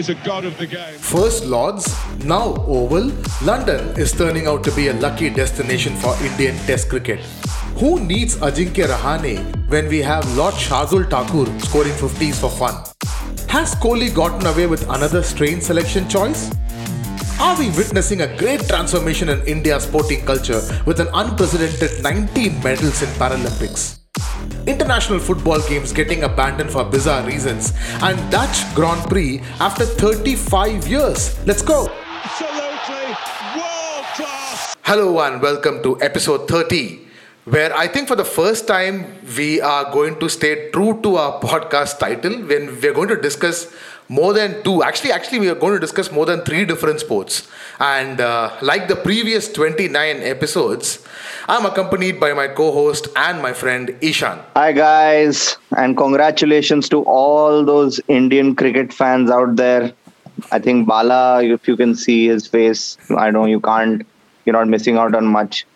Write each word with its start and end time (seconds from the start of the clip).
is 0.00 0.08
a 0.08 0.14
god 0.26 0.46
of 0.46 0.56
the 0.56 0.66
game. 0.66 0.94
First 0.98 1.44
Lords, 1.44 1.86
now 2.24 2.54
Oval, 2.76 3.12
London 3.42 3.80
is 4.04 4.12
turning 4.12 4.46
out 4.46 4.64
to 4.64 4.72
be 4.72 4.88
a 4.88 4.94
lucky 4.94 5.28
destination 5.28 5.94
for 5.96 6.16
Indian 6.24 6.56
Test 6.68 6.88
cricket. 6.88 7.20
Who 7.80 8.00
needs 8.00 8.36
Ajinkya 8.36 8.86
Rahane 8.92 9.68
when 9.68 9.88
we 9.88 9.98
have 9.98 10.24
Lord 10.38 10.54
Shardul 10.54 11.04
Thakur 11.10 11.44
scoring 11.66 11.92
50s 11.92 12.40
for 12.40 12.50
fun? 12.50 12.74
Has 13.48 13.74
Kohli 13.74 14.12
gotten 14.14 14.46
away 14.46 14.66
with 14.66 14.88
another 14.88 15.22
strange 15.22 15.62
selection 15.62 16.08
choice? 16.08 16.50
Are 17.38 17.58
we 17.58 17.70
witnessing 17.70 18.22
a 18.22 18.36
great 18.38 18.66
transformation 18.68 19.28
in 19.28 19.46
India's 19.46 19.82
sporting 19.84 20.24
culture 20.24 20.62
with 20.86 21.00
an 21.00 21.08
unprecedented 21.12 22.02
19 22.02 22.62
medals 22.62 23.02
in 23.02 23.08
Paralympics? 23.20 23.99
International 24.66 25.18
football 25.18 25.60
games 25.68 25.92
getting 25.92 26.22
abandoned 26.24 26.70
for 26.70 26.84
bizarre 26.84 27.26
reasons, 27.26 27.72
and 28.02 28.18
Dutch 28.30 28.62
Grand 28.74 29.02
Prix 29.08 29.40
after 29.60 29.84
35 29.84 30.86
years. 30.86 31.36
Let's 31.46 31.62
go! 31.62 31.88
Absolutely 32.24 33.14
world 33.56 34.04
class. 34.14 34.76
Hello, 34.82 35.20
and 35.20 35.40
welcome 35.40 35.82
to 35.82 36.00
episode 36.00 36.48
30, 36.48 37.09
where 37.50 37.76
I 37.76 37.88
think 37.88 38.06
for 38.06 38.14
the 38.14 38.24
first 38.24 38.68
time 38.68 39.06
we 39.36 39.60
are 39.60 39.90
going 39.92 40.18
to 40.20 40.28
stay 40.28 40.70
true 40.70 41.00
to 41.02 41.16
our 41.16 41.40
podcast 41.40 41.98
title 41.98 42.34
when 42.50 42.80
we're 42.80 42.94
going 42.94 43.08
to 43.08 43.20
discuss 43.20 43.66
more 44.08 44.32
than 44.32 44.62
two 44.62 44.82
actually 44.82 45.12
actually 45.12 45.40
we 45.40 45.48
are 45.48 45.54
going 45.54 45.72
to 45.72 45.80
discuss 45.80 46.10
more 46.12 46.26
than 46.26 46.40
three 46.42 46.64
different 46.64 47.00
sports 47.00 47.48
and 47.78 48.20
uh, 48.20 48.50
like 48.60 48.88
the 48.88 48.96
previous 48.96 49.52
29 49.52 50.16
episodes 50.30 51.06
i'm 51.48 51.64
accompanied 51.64 52.18
by 52.18 52.32
my 52.32 52.48
co-host 52.48 53.06
and 53.14 53.40
my 53.40 53.52
friend 53.52 53.94
ishan 54.00 54.40
Hi 54.56 54.72
guys, 54.72 55.56
and 55.76 55.96
congratulations 55.96 56.88
to 56.88 57.02
all 57.04 57.64
those 57.64 58.00
Indian 58.08 58.56
cricket 58.56 58.92
fans 58.92 59.30
out 59.30 59.54
there. 59.54 59.92
I 60.50 60.58
think 60.58 60.88
Bala, 60.88 61.44
if 61.44 61.68
you 61.68 61.76
can 61.76 61.94
see 61.94 62.26
his 62.26 62.46
face, 62.46 62.98
I 63.16 63.30
know 63.30 63.44
you 63.46 63.60
can't. 63.60 64.06
You're 64.44 64.54
not 64.54 64.68
missing 64.68 64.96
out 64.96 65.14
on 65.14 65.26
much. 65.26 65.66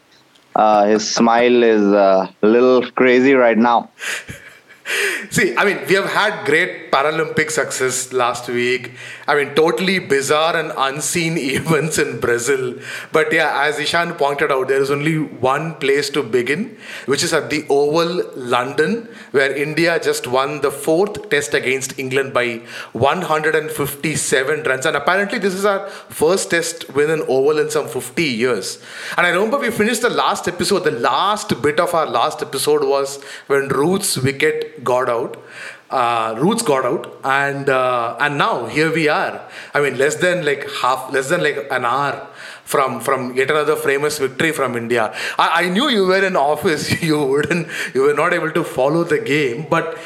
Uh, 0.55 0.87
his 0.87 1.09
smile 1.09 1.63
is 1.63 1.83
uh, 1.83 2.29
a 2.43 2.47
little 2.47 2.91
crazy 2.93 3.35
right 3.35 3.59
now. 3.59 3.91
See, 5.31 5.57
I 5.57 5.65
mean, 5.65 5.79
we 5.89 5.95
have 5.95 6.11
had 6.11 6.45
great 6.45 6.84
Paralympic 6.95 7.51
success 7.51 8.13
last 8.13 8.49
week. 8.49 8.93
I 9.27 9.35
mean, 9.35 9.55
totally 9.57 9.99
bizarre 9.99 10.57
and 10.57 10.73
unseen 10.77 11.37
events 11.59 11.99
in 11.99 12.21
Brazil. 12.21 12.75
But 13.11 13.33
yeah, 13.33 13.65
as 13.65 13.81
Ishan 13.81 14.13
pointed 14.15 14.53
out, 14.53 14.69
there 14.69 14.81
is 14.81 14.93
only 14.93 15.19
one 15.19 15.75
place 15.75 16.09
to 16.11 16.23
begin, 16.23 16.77
which 17.07 17.25
is 17.25 17.33
at 17.33 17.51
the 17.51 17.65
Oval, 17.69 18.23
London, 18.37 19.09
where 19.33 19.53
India 19.53 19.99
just 19.99 20.29
won 20.29 20.61
the 20.61 20.71
fourth 20.71 21.31
test 21.31 21.55
against 21.55 21.99
England 21.99 22.33
by 22.33 22.61
157 22.93 24.63
runs. 24.63 24.87
And 24.87 24.97
apparently, 24.97 25.39
this 25.39 25.55
is 25.55 25.65
our 25.65 25.89
first 25.89 26.51
test 26.51 26.95
win 26.95 27.11
in 27.11 27.23
Oval 27.23 27.59
in 27.59 27.71
some 27.71 27.89
50 27.89 28.23
years. 28.23 28.81
And 29.17 29.27
I 29.27 29.31
remember 29.31 29.59
we 29.59 29.73
finished 29.73 30.03
the 30.03 30.11
last 30.11 30.47
episode, 30.47 30.85
the 30.85 30.93
last 30.93 31.61
bit 31.61 31.81
of 31.81 31.93
our 31.93 32.07
last 32.07 32.41
episode 32.41 32.85
was 32.85 33.21
when 33.49 33.69
Root's 33.69 34.17
wicket 34.17 34.85
got 34.85 35.09
out. 35.09 35.43
Uh, 35.91 36.35
Root's 36.39 36.63
got 36.63 36.85
out, 36.85 37.21
and 37.23 37.69
uh, 37.69 38.17
and 38.19 38.39
now 38.39 38.67
here 38.67 38.93
we 38.93 39.09
are. 39.09 39.41
I 39.75 39.81
mean, 39.81 39.97
less 39.99 40.17
than 40.17 40.45
like 40.45 40.69
half, 40.81 41.13
less 41.13 41.29
than 41.29 41.43
like 41.43 41.67
an 41.71 41.85
hour 41.85 42.27
from 42.65 43.01
from 43.01 43.35
yet 43.37 43.51
another 43.51 43.77
famous 43.77 44.19
victory 44.19 44.53
from 44.53 44.77
India. 44.77 45.15
I, 45.39 45.65
I 45.65 45.69
knew 45.69 45.89
you 45.89 46.07
were 46.07 46.25
in 46.25 46.37
office. 46.37 46.91
You 47.05 47.23
wouldn't, 47.23 47.69
you 47.95 48.03
were 48.03 48.15
not 48.15 48.33
able 48.33 48.51
to 48.53 48.65
follow 48.65 49.05
the 49.05 49.19
game, 49.19 49.67
but 49.69 49.99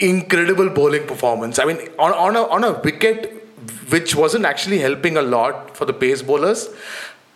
incredible 0.00 0.68
bowling 0.68 1.06
performance. 1.06 1.58
I 1.58 1.64
mean, 1.64 1.78
on 1.98 2.12
on 2.12 2.36
a 2.36 2.42
on 2.42 2.64
a 2.64 2.72
wicket 2.82 3.40
which 3.88 4.14
wasn't 4.14 4.44
actually 4.44 4.78
helping 4.78 5.16
a 5.16 5.22
lot 5.22 5.76
for 5.76 5.84
the 5.84 5.92
pace 5.92 6.22
bowlers 6.22 6.68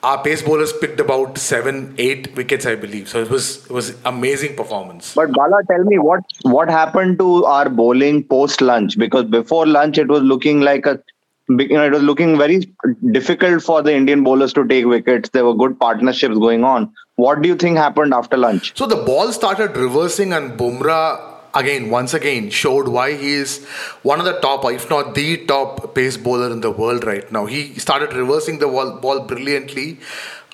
our 0.03 0.23
pace 0.23 0.43
bowlers 0.43 0.73
picked 0.73 1.01
about 1.01 1.39
seven, 1.39 1.95
eight 1.99 2.35
wickets, 2.37 2.67
I 2.67 2.77
believe. 2.77 3.09
So 3.09 3.21
it 3.21 3.31
was 3.31 3.67
it 3.67 3.73
was 3.73 3.97
amazing 4.05 4.57
performance. 4.57 5.15
But 5.15 5.33
Bala, 5.33 5.63
tell 5.71 5.85
me 5.85 5.99
what 5.99 6.21
what 6.43 6.69
happened 6.69 7.19
to 7.19 7.45
our 7.45 7.69
bowling 7.69 8.25
post 8.25 8.61
lunch? 8.61 8.99
Because 8.99 9.25
before 9.25 9.67
lunch, 9.67 9.99
it 9.99 10.09
was 10.09 10.23
looking 10.23 10.61
like 10.61 10.87
a 10.87 11.01
you 11.49 11.69
know, 11.69 11.87
it 11.87 11.93
was 11.93 12.03
looking 12.03 12.37
very 12.37 12.71
difficult 13.11 13.63
for 13.63 13.83
the 13.83 13.95
Indian 13.95 14.23
bowlers 14.23 14.53
to 14.53 14.67
take 14.67 14.85
wickets. 14.85 15.31
There 15.31 15.47
were 15.47 15.55
good 15.55 15.81
partnerships 15.81 16.35
going 16.35 16.63
on. 16.63 16.93
What 17.17 17.41
do 17.43 17.49
you 17.49 17.57
think 17.57 17.79
happened 17.79 18.13
after 18.13 18.37
lunch? 18.37 18.77
So 18.77 18.87
the 18.87 18.97
ball 18.97 19.33
started 19.33 19.77
reversing, 19.77 20.33
and 20.33 20.59
Bumrah 20.59 21.38
again, 21.55 21.91
once 21.91 22.15
again, 22.15 22.51
showed 22.51 22.89
why 22.89 23.17
he 23.17 23.33
is 23.33 23.65
one 24.03 24.19
of 24.19 24.25
the 24.25 24.39
top, 24.41 24.65
if 24.67 24.89
not 24.91 25.15
the 25.15 25.45
top 25.47 25.95
pace 25.95 26.17
bowler 26.17 26.51
in 26.51 26.61
the 26.61 26.71
world 26.71 27.05
right 27.05 27.31
now. 27.31 27.47
He 27.47 27.75
started 27.79 28.13
reversing 28.13 28.59
the 28.59 28.67
ball, 28.67 28.99
ball 28.99 29.21
brilliantly. 29.21 29.99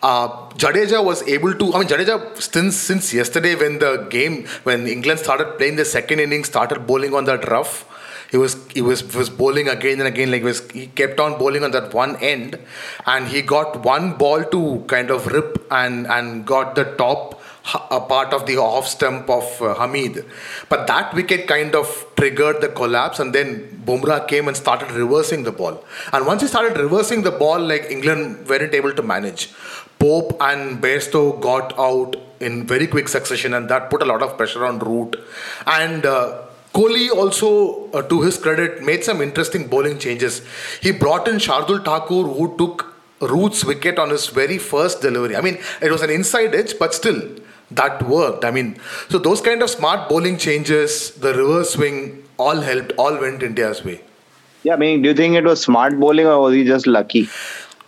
Uh, 0.02 0.28
Jadeja 0.50 1.02
was 1.02 1.22
able 1.26 1.54
to. 1.54 1.74
I 1.74 1.78
mean, 1.78 1.88
Jadeja 1.88 2.40
since 2.40 2.76
since 2.76 3.14
yesterday 3.14 3.54
when 3.54 3.78
the 3.78 4.06
game 4.10 4.46
when 4.64 4.86
England 4.86 5.20
started 5.20 5.56
playing 5.56 5.76
the 5.76 5.84
second 5.84 6.20
inning, 6.20 6.44
started 6.44 6.86
bowling 6.86 7.14
on 7.14 7.24
that 7.24 7.48
rough. 7.48 7.90
He 8.30 8.36
was 8.36 8.56
he 8.72 8.82
was 8.82 9.02
was 9.14 9.30
bowling 9.30 9.68
again 9.68 10.00
and 10.00 10.08
again. 10.08 10.30
Like 10.30 10.40
he 10.40 10.44
was 10.44 10.70
he 10.72 10.88
kept 10.88 11.20
on 11.20 11.38
bowling 11.38 11.64
on 11.64 11.70
that 11.70 11.94
one 11.94 12.16
end, 12.16 12.58
and 13.06 13.28
he 13.28 13.40
got 13.40 13.82
one 13.84 14.14
ball 14.14 14.44
to 14.44 14.84
kind 14.88 15.10
of 15.10 15.26
rip 15.28 15.66
and 15.70 16.06
and 16.06 16.44
got 16.44 16.74
the 16.74 16.84
top 16.84 17.40
a 17.90 18.00
part 18.00 18.34
of 18.34 18.46
the 18.46 18.56
off 18.58 18.86
stump 18.86 19.28
of 19.30 19.62
uh, 19.62 19.74
Hamid. 19.74 20.24
But 20.68 20.86
that 20.86 21.14
wicket 21.14 21.46
kind 21.46 21.74
of 21.74 22.06
triggered 22.16 22.60
the 22.60 22.68
collapse, 22.68 23.20
and 23.20 23.34
then 23.34 23.82
Bumrah 23.86 24.28
came 24.28 24.48
and 24.48 24.56
started 24.56 24.90
reversing 24.90 25.44
the 25.44 25.52
ball. 25.52 25.82
And 26.12 26.26
once 26.26 26.42
he 26.42 26.48
started 26.48 26.78
reversing 26.78 27.22
the 27.22 27.30
ball, 27.30 27.58
like 27.58 27.90
England 27.90 28.46
weren't 28.48 28.74
able 28.74 28.92
to 28.92 29.02
manage. 29.02 29.50
Pope 29.98 30.36
and 30.40 30.82
Bairstow 30.82 31.40
got 31.40 31.78
out 31.78 32.16
in 32.40 32.66
very 32.66 32.86
quick 32.86 33.08
succession, 33.08 33.54
and 33.54 33.68
that 33.70 33.88
put 33.90 34.02
a 34.02 34.04
lot 34.04 34.22
of 34.22 34.36
pressure 34.36 34.66
on 34.66 34.78
Root. 34.78 35.16
And 35.66 36.04
uh, 36.04 36.42
Kohli 36.74 37.08
also, 37.10 37.90
uh, 37.92 38.02
to 38.02 38.22
his 38.22 38.36
credit, 38.36 38.82
made 38.82 39.04
some 39.04 39.22
interesting 39.22 39.68
bowling 39.68 39.98
changes. 39.98 40.42
He 40.82 40.90
brought 40.90 41.28
in 41.28 41.36
Shardul 41.36 41.84
Thakur, 41.84 42.24
who 42.24 42.56
took 42.58 42.94
Root's 43.20 43.64
wicket 43.64 43.98
on 43.98 44.10
his 44.10 44.26
very 44.26 44.58
first 44.58 45.00
delivery. 45.00 45.36
I 45.36 45.40
mean, 45.40 45.58
it 45.80 45.90
was 45.90 46.02
an 46.02 46.10
inside 46.10 46.54
edge, 46.54 46.78
but 46.78 46.92
still, 46.92 47.22
that 47.70 48.02
worked. 48.08 48.44
I 48.44 48.50
mean, 48.50 48.76
so 49.08 49.18
those 49.18 49.40
kind 49.40 49.62
of 49.62 49.70
smart 49.70 50.08
bowling 50.08 50.38
changes, 50.38 51.12
the 51.12 51.34
reverse 51.34 51.70
swing, 51.74 52.22
all 52.36 52.60
helped, 52.60 52.92
all 52.92 53.18
went 53.18 53.42
India's 53.42 53.84
way. 53.84 54.00
Yeah, 54.62 54.74
I 54.74 54.76
mean, 54.76 55.02
do 55.02 55.10
you 55.10 55.14
think 55.14 55.34
it 55.34 55.44
was 55.44 55.60
smart 55.60 55.98
bowling 55.98 56.26
or 56.26 56.40
was 56.40 56.54
he 56.54 56.64
just 56.64 56.86
lucky? 56.86 57.28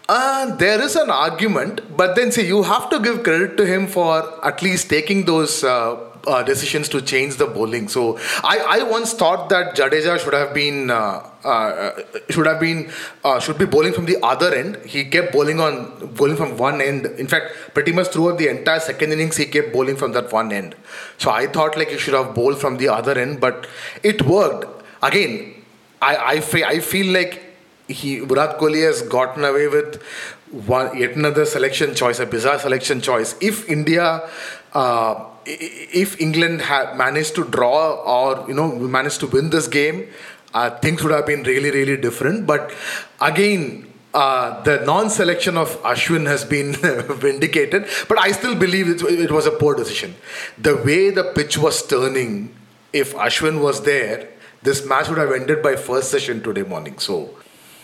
Uh, 0.08 0.54
there 0.56 0.80
is 0.80 0.94
an 0.94 1.10
argument, 1.10 1.96
but 1.96 2.14
then 2.14 2.30
see, 2.30 2.46
you 2.46 2.62
have 2.62 2.88
to 2.90 3.00
give 3.00 3.24
credit 3.24 3.56
to 3.56 3.66
him 3.66 3.86
for 3.88 4.44
at 4.44 4.62
least 4.62 4.88
taking 4.88 5.24
those 5.24 5.64
uh, 5.64 5.94
uh, 6.26 6.42
decisions 6.42 6.88
to 6.90 7.00
change 7.02 7.36
the 7.36 7.46
bowling. 7.46 7.88
So 7.88 8.18
I, 8.44 8.58
I 8.68 8.82
once 8.82 9.14
thought 9.14 9.48
that 9.48 9.74
Jadeja 9.74 10.18
should 10.22 10.34
have 10.34 10.54
been 10.54 10.90
uh, 10.90 11.28
uh, 11.46 12.02
should 12.30 12.46
have 12.46 12.60
been 12.60 12.90
uh, 13.24 13.38
should 13.40 13.58
be 13.58 13.66
bowling 13.66 13.92
from 13.92 14.06
the 14.06 14.16
other 14.22 14.54
end. 14.54 14.76
He 14.84 15.04
kept 15.04 15.32
bowling 15.32 15.60
on 15.60 16.14
bowling 16.14 16.36
from 16.36 16.56
one 16.58 16.80
end. 16.80 17.06
In 17.24 17.28
fact, 17.28 17.54
pretty 17.74 17.92
much 17.92 18.08
throughout 18.08 18.38
the 18.38 18.48
entire 18.48 18.80
second 18.80 19.12
innings, 19.12 19.36
he 19.36 19.46
kept 19.46 19.72
bowling 19.72 19.96
from 19.96 20.12
that 20.12 20.32
one 20.32 20.52
end. 20.52 20.74
So 21.18 21.30
I 21.30 21.46
thought 21.46 21.76
like 21.76 21.88
he 21.88 21.98
should 21.98 22.14
have 22.14 22.34
bowled 22.34 22.60
from 22.60 22.78
the 22.78 22.88
other 22.88 23.18
end, 23.18 23.40
but 23.40 23.66
it 24.02 24.22
worked. 24.22 24.66
Again, 25.02 25.54
I 26.02 26.16
I, 26.34 26.40
fe- 26.40 26.64
I 26.64 26.80
feel 26.80 27.12
like 27.12 27.42
he 27.88 28.18
Virat 28.20 28.58
Kohli 28.58 28.82
has 28.84 29.02
gotten 29.02 29.44
away 29.44 29.68
with 29.68 30.02
one 30.50 30.96
yet 30.98 31.16
another 31.16 31.44
selection 31.44 31.94
choice, 31.94 32.18
a 32.20 32.26
bizarre 32.26 32.58
selection 32.58 33.00
choice. 33.00 33.34
If 33.40 33.68
India 33.68 34.28
uh, 34.72 35.24
if 35.46 36.20
England 36.20 36.60
had 36.62 36.96
managed 36.96 37.34
to 37.36 37.44
draw 37.44 37.94
or 38.14 38.48
you 38.48 38.54
know 38.54 38.72
managed 38.74 39.20
to 39.20 39.26
win 39.26 39.50
this 39.50 39.68
game, 39.68 40.08
uh, 40.56 40.70
things 40.84 41.02
would 41.02 41.12
have 41.12 41.26
been 41.26 41.42
really 41.42 41.70
really 41.70 41.96
different. 41.96 42.46
But 42.46 42.72
again, 43.20 43.86
uh, 44.14 44.62
the 44.62 44.76
non-selection 44.86 45.58
of 45.62 45.80
Ashwin 45.82 46.26
has 46.26 46.44
been 46.44 46.72
vindicated. 47.26 47.86
But 48.08 48.18
I 48.18 48.32
still 48.32 48.54
believe 48.54 48.88
it, 48.88 49.02
it 49.02 49.30
was 49.30 49.46
a 49.46 49.50
poor 49.50 49.74
decision. 49.74 50.14
The 50.58 50.76
way 50.76 51.10
the 51.10 51.24
pitch 51.34 51.58
was 51.58 51.86
turning, 51.86 52.54
if 52.92 53.14
Ashwin 53.14 53.60
was 53.62 53.82
there, 53.82 54.28
this 54.62 54.86
match 54.86 55.08
would 55.10 55.18
have 55.18 55.32
ended 55.32 55.62
by 55.62 55.76
first 55.76 56.10
session 56.10 56.42
today 56.42 56.62
morning. 56.62 56.98
So. 56.98 57.30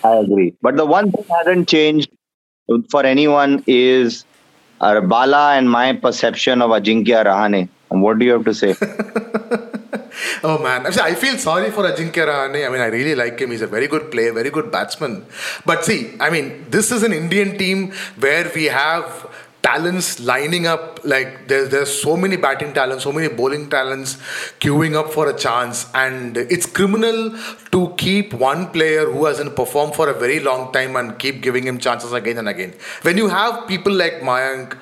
I 0.03 0.17
agree. 0.17 0.55
But 0.63 0.77
the 0.77 0.87
one 0.87 1.13
thing 1.13 1.25
hasn't 1.39 1.69
changed 1.69 2.11
for 2.91 3.05
anyone 3.05 3.63
is 3.67 4.25
Bala 4.81 5.55
and 5.57 5.71
my 5.71 5.93
perception 5.93 6.63
of 6.63 6.71
Ajinkya 6.71 7.25
Rahane. 7.27 7.69
And 7.93 8.03
what 8.03 8.19
do 8.19 8.25
you 8.25 8.33
have 8.33 8.45
to 8.47 8.55
say? 8.55 8.75
oh 10.43 10.59
man, 10.63 10.87
I 10.87 11.15
feel 11.15 11.37
sorry 11.37 11.71
for 11.71 11.85
Ajinkya 11.85 12.27
Rahane. 12.31 12.67
I 12.67 12.71
mean, 12.71 12.81
I 12.81 12.87
really 12.87 13.15
like 13.15 13.39
him. 13.39 13.51
He's 13.51 13.61
a 13.61 13.67
very 13.67 13.87
good 13.87 14.11
player, 14.11 14.33
very 14.33 14.49
good 14.49 14.73
batsman. 14.73 15.27
But 15.67 15.85
see, 15.85 16.15
I 16.19 16.31
mean, 16.31 16.65
this 16.71 16.91
is 16.91 17.03
an 17.03 17.13
Indian 17.13 17.59
team 17.59 17.93
where 18.19 18.51
we 18.55 18.65
have 18.65 19.29
talents 19.63 20.19
lining 20.19 20.67
up 20.67 20.99
like 21.05 21.47
there's 21.47 21.69
there's 21.69 21.93
so 22.03 22.17
many 22.17 22.37
batting 22.37 22.73
talents 22.79 23.05
so 23.05 23.13
many 23.13 23.29
bowling 23.29 23.71
talents 23.71 24.17
queuing 24.65 24.97
up 25.01 25.13
for 25.13 25.29
a 25.29 25.37
chance 25.45 25.89
and 25.95 26.37
it's 26.37 26.67
criminal 26.67 27.31
to 27.71 27.95
keep 27.97 28.35
one 28.35 28.67
player 28.73 29.05
who 29.07 29.25
hasn't 29.25 29.55
performed 29.55 29.95
for 29.95 30.09
a 30.09 30.15
very 30.25 30.41
long 30.41 30.73
time 30.73 30.97
and 30.97 31.17
keep 31.21 31.41
giving 31.41 31.65
him 31.65 31.79
chances 31.79 32.13
again 32.13 32.39
and 32.39 32.49
again 32.49 32.75
when 33.03 33.17
you 33.17 33.29
have 33.29 33.67
people 33.69 33.93
like 33.93 34.15
Mayank 34.15 34.77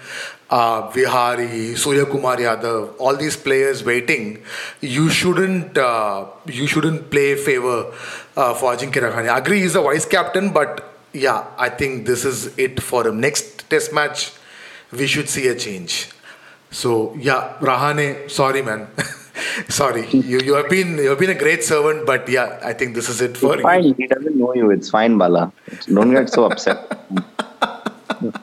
uh, 0.50 0.90
Vihari, 0.90 1.76
Surya 1.76 2.06
Kumar 2.06 2.36
Yadav, 2.36 2.94
all 2.98 3.16
these 3.16 3.36
players 3.36 3.84
waiting, 3.84 4.42
you 4.80 5.08
shouldn't 5.08 5.78
uh, 5.78 6.26
you 6.46 6.66
shouldn't 6.66 7.10
play 7.10 7.36
favor 7.36 7.92
uh, 8.36 8.54
for 8.54 8.74
Ajinkya 8.74 9.10
Rahane. 9.10 9.28
I 9.28 9.38
agree, 9.38 9.60
he's 9.60 9.76
a 9.76 9.82
vice 9.82 10.04
captain, 10.04 10.52
but 10.52 10.92
yeah, 11.12 11.46
I 11.58 11.68
think 11.68 12.06
this 12.06 12.24
is 12.24 12.56
it 12.58 12.82
for 12.82 13.06
him. 13.06 13.20
Next 13.20 13.68
Test 13.70 13.92
match, 13.92 14.32
we 14.90 15.06
should 15.06 15.28
see 15.28 15.46
a 15.46 15.54
change. 15.54 16.08
So 16.70 17.14
yeah, 17.18 17.56
Rahane, 17.60 18.28
sorry 18.30 18.62
man. 18.62 18.88
sorry. 19.68 20.06
You 20.08 20.40
you 20.40 20.54
have 20.54 20.68
been 20.68 20.98
you 20.98 21.10
have 21.10 21.18
been 21.18 21.30
a 21.30 21.38
great 21.38 21.62
servant, 21.62 22.06
but 22.06 22.28
yeah, 22.28 22.58
I 22.62 22.72
think 22.72 22.94
this 22.94 23.08
is 23.08 23.20
it 23.20 23.36
for 23.36 23.54
it's 23.54 23.62
fine. 23.62 23.84
you. 23.84 23.94
He 23.94 24.06
doesn't 24.06 24.36
know 24.36 24.54
you. 24.54 24.70
It's 24.70 24.90
fine, 24.90 25.18
Bala. 25.18 25.52
Don't 25.86 26.10
get 26.10 26.30
so 26.30 26.46
upset. 26.46 26.98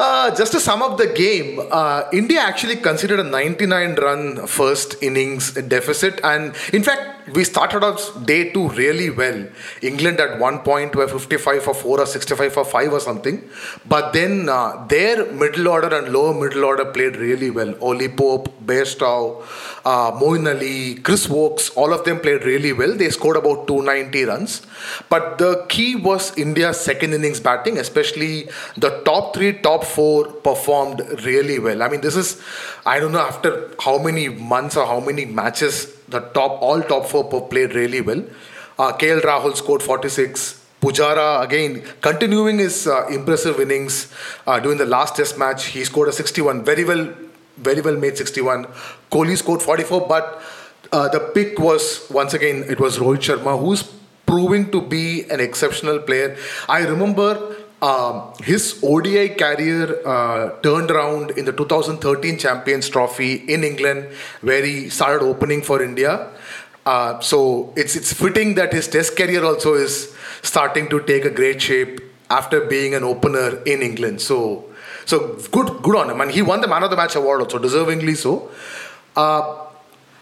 Uh, 0.00 0.32
just 0.36 0.52
to 0.52 0.60
sum 0.60 0.80
up 0.80 0.96
the 0.96 1.08
game, 1.08 1.60
uh, 1.72 2.04
India 2.12 2.38
actually 2.38 2.76
considered 2.76 3.18
a 3.18 3.24
99 3.24 3.96
run 3.96 4.46
first 4.46 4.94
innings 5.02 5.54
deficit, 5.54 6.20
and 6.22 6.54
in 6.72 6.84
fact, 6.84 7.18
we 7.34 7.42
started 7.42 7.82
off 7.82 8.24
day 8.24 8.50
two 8.52 8.68
really 8.70 9.10
well. 9.10 9.44
England 9.82 10.20
at 10.20 10.38
one 10.38 10.60
point 10.60 10.94
were 10.94 11.08
55 11.08 11.64
for 11.64 11.74
4 11.74 12.00
or 12.00 12.06
65 12.06 12.52
for 12.52 12.64
5 12.64 12.92
or 12.92 13.00
something, 13.00 13.42
but 13.86 14.12
then 14.12 14.48
uh, 14.48 14.86
their 14.86 15.30
middle 15.32 15.66
order 15.66 15.92
and 15.92 16.12
lower 16.12 16.32
middle 16.32 16.64
order 16.64 16.84
played 16.84 17.16
really 17.16 17.50
well. 17.50 17.74
Ollie 17.80 18.08
Pope, 18.08 18.48
Bairstow, 18.64 19.42
uh, 19.88 20.10
Ali, 20.52 20.96
Chris 20.96 21.28
Woakes, 21.28 21.70
all 21.70 21.92
of 21.92 22.04
them 22.04 22.20
played 22.20 22.44
really 22.44 22.72
well. 22.72 22.94
They 22.94 23.08
scored 23.10 23.36
about 23.36 23.66
290 23.66 24.24
runs, 24.24 24.62
but 25.08 25.38
the 25.38 25.64
key 25.68 25.96
was 25.96 26.36
India's 26.36 26.78
second 26.78 27.14
innings 27.14 27.40
batting, 27.40 27.78
especially 27.78 28.48
the 28.76 28.90
top 29.06 29.34
three, 29.34 29.52
top 29.54 29.84
four 29.84 30.26
performed 30.48 31.00
really 31.24 31.58
well. 31.58 31.82
I 31.82 31.88
mean, 31.88 32.02
this 32.02 32.16
is, 32.16 32.42
I 32.84 33.00
don't 33.00 33.12
know, 33.12 33.20
after 33.32 33.70
how 33.80 33.98
many 33.98 34.28
months 34.28 34.76
or 34.76 34.86
how 34.86 35.00
many 35.00 35.24
matches, 35.24 35.94
the 36.08 36.20
top, 36.20 36.60
all 36.60 36.82
top 36.82 37.06
four 37.06 37.48
played 37.48 37.74
really 37.74 38.02
well. 38.02 38.22
Uh, 38.78 38.92
KL 38.92 39.22
Rahul 39.22 39.56
scored 39.56 39.82
46. 39.82 40.56
Pujara 40.80 41.42
again 41.42 41.82
continuing 42.00 42.58
his 42.58 42.86
uh, 42.86 43.04
impressive 43.08 43.58
innings 43.58 44.12
uh, 44.46 44.60
during 44.60 44.78
the 44.78 44.86
last 44.86 45.16
test 45.16 45.36
match. 45.36 45.66
He 45.66 45.82
scored 45.82 46.08
a 46.08 46.12
61. 46.12 46.64
Very 46.64 46.84
well, 46.84 47.12
very 47.62 47.80
well 47.80 47.96
made 47.96 48.16
61. 48.16 48.66
Kohli 49.10 49.36
scored 49.36 49.62
44, 49.62 50.06
but 50.08 50.42
uh, 50.92 51.08
the 51.08 51.20
pick 51.34 51.58
was 51.58 52.06
once 52.10 52.34
again 52.34 52.64
it 52.68 52.80
was 52.80 52.98
Rohit 52.98 53.18
Sharma, 53.28 53.58
who's 53.58 53.82
proving 54.26 54.70
to 54.70 54.80
be 54.80 55.24
an 55.30 55.40
exceptional 55.40 55.98
player. 55.98 56.36
I 56.68 56.80
remember 56.80 57.56
um, 57.80 58.32
his 58.42 58.80
ODI 58.82 59.30
career 59.30 60.06
uh, 60.06 60.50
turned 60.60 60.90
around 60.90 61.30
in 61.32 61.44
the 61.44 61.52
2013 61.52 62.38
Champions 62.38 62.88
Trophy 62.88 63.34
in 63.34 63.64
England, 63.64 64.08
where 64.40 64.64
he 64.64 64.88
started 64.88 65.24
opening 65.24 65.62
for 65.62 65.82
India. 65.82 66.30
Uh, 66.84 67.20
so 67.20 67.72
it's 67.76 67.96
it's 67.96 68.12
fitting 68.12 68.54
that 68.54 68.72
his 68.72 68.88
Test 68.88 69.16
career 69.16 69.44
also 69.44 69.74
is 69.74 70.14
starting 70.42 70.88
to 70.88 71.00
take 71.00 71.24
a 71.24 71.30
great 71.30 71.60
shape 71.60 72.00
after 72.30 72.60
being 72.64 72.94
an 72.94 73.04
opener 73.04 73.62
in 73.64 73.82
England. 73.82 74.20
So 74.20 74.67
so 75.10 75.18
good 75.56 75.68
good 75.86 75.96
on 76.02 76.10
him, 76.10 76.20
and 76.20 76.30
he 76.30 76.42
won 76.50 76.60
the 76.60 76.68
Man 76.74 76.82
of 76.82 76.90
the 76.90 76.96
Match 76.96 77.16
award 77.20 77.40
also 77.42 77.58
deservingly 77.58 78.16
so. 78.16 78.50
Uh, 79.16 79.40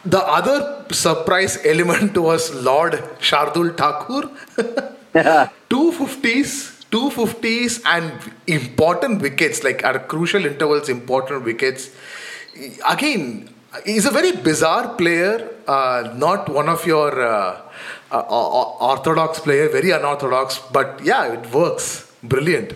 the 0.05 0.23
other 0.39 0.59
surprise 0.93 1.59
element 1.65 2.17
was 2.29 2.55
Lord 2.71 2.95
Shardul 3.31 3.77
Thakur. 3.83 4.23
250s 5.71 6.77
250s 6.91 7.83
and 7.85 8.13
important 8.47 9.21
wickets, 9.21 9.65
like 9.65 9.83
at 9.85 10.09
crucial 10.09 10.45
intervals, 10.47 10.89
important 10.89 11.45
wickets. 11.45 11.91
Again, 12.89 13.49
he's 13.85 14.07
a 14.07 14.11
very 14.11 14.33
bizarre 14.33 14.95
player, 14.95 15.51
uh, 15.67 16.13
not 16.17 16.49
one 16.49 16.69
of 16.69 16.87
your 16.87 17.21
uh, 17.21 17.61
uh, 18.13 18.21
orthodox 18.91 19.41
player, 19.41 19.69
very 19.69 19.91
unorthodox, 19.91 20.61
but 20.73 21.01
yeah, 21.03 21.33
it 21.33 21.53
works. 21.53 22.13
Brilliant. 22.23 22.73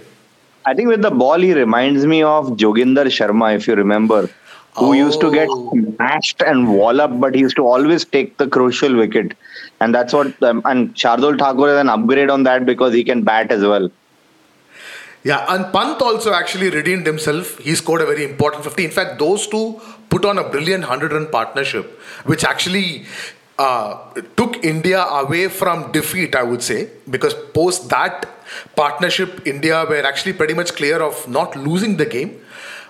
I 0.66 0.74
think 0.74 0.88
with 0.88 1.02
the 1.02 1.10
ball, 1.10 1.40
he 1.40 1.54
reminds 1.54 2.06
me 2.06 2.22
of 2.22 2.50
Joginder 2.50 3.06
Sharma, 3.06 3.56
if 3.56 3.66
you 3.66 3.74
remember, 3.74 4.28
who 4.76 4.88
oh. 4.88 4.92
used 4.92 5.20
to 5.20 5.32
get 5.32 5.48
smashed 5.48 6.42
and 6.42 6.68
wall 6.74 7.00
up, 7.00 7.18
but 7.18 7.34
he 7.34 7.40
used 7.40 7.56
to 7.56 7.66
always 7.66 8.04
take 8.04 8.36
the 8.36 8.46
crucial 8.46 8.94
wicket. 8.94 9.34
And 9.80 9.94
that's 9.94 10.12
what, 10.12 10.42
um, 10.42 10.62
and 10.64 10.94
Shardul 10.94 11.38
Thakur 11.38 11.68
is 11.68 11.80
an 11.80 11.88
upgrade 11.88 12.30
on 12.30 12.42
that 12.44 12.66
because 12.66 12.92
he 12.92 13.04
can 13.04 13.22
bat 13.22 13.50
as 13.50 13.62
well. 13.62 13.90
Yeah, 15.22 15.44
and 15.48 15.70
Pant 15.72 16.00
also 16.00 16.32
actually 16.32 16.70
redeemed 16.70 17.06
himself. 17.06 17.58
He 17.58 17.74
scored 17.74 18.00
a 18.00 18.06
very 18.06 18.24
important 18.24 18.64
50. 18.64 18.84
In 18.84 18.90
fact, 18.90 19.18
those 19.18 19.46
two 19.46 19.80
put 20.08 20.24
on 20.24 20.38
a 20.38 20.48
brilliant 20.48 20.82
100 20.82 21.12
run 21.12 21.26
partnership, 21.28 21.98
which 22.24 22.44
actually 22.44 23.04
uh, 23.58 23.98
took 24.36 24.64
India 24.64 25.02
away 25.02 25.48
from 25.48 25.92
defeat, 25.92 26.34
I 26.34 26.42
would 26.42 26.62
say, 26.62 26.90
because 27.08 27.34
post 27.52 27.90
that 27.90 28.39
partnership, 28.76 29.46
India 29.46 29.84
were 29.88 30.04
actually 30.04 30.32
pretty 30.32 30.54
much 30.54 30.74
clear 30.74 31.00
of 31.02 31.28
not 31.28 31.56
losing 31.56 31.96
the 31.96 32.06
game. 32.06 32.40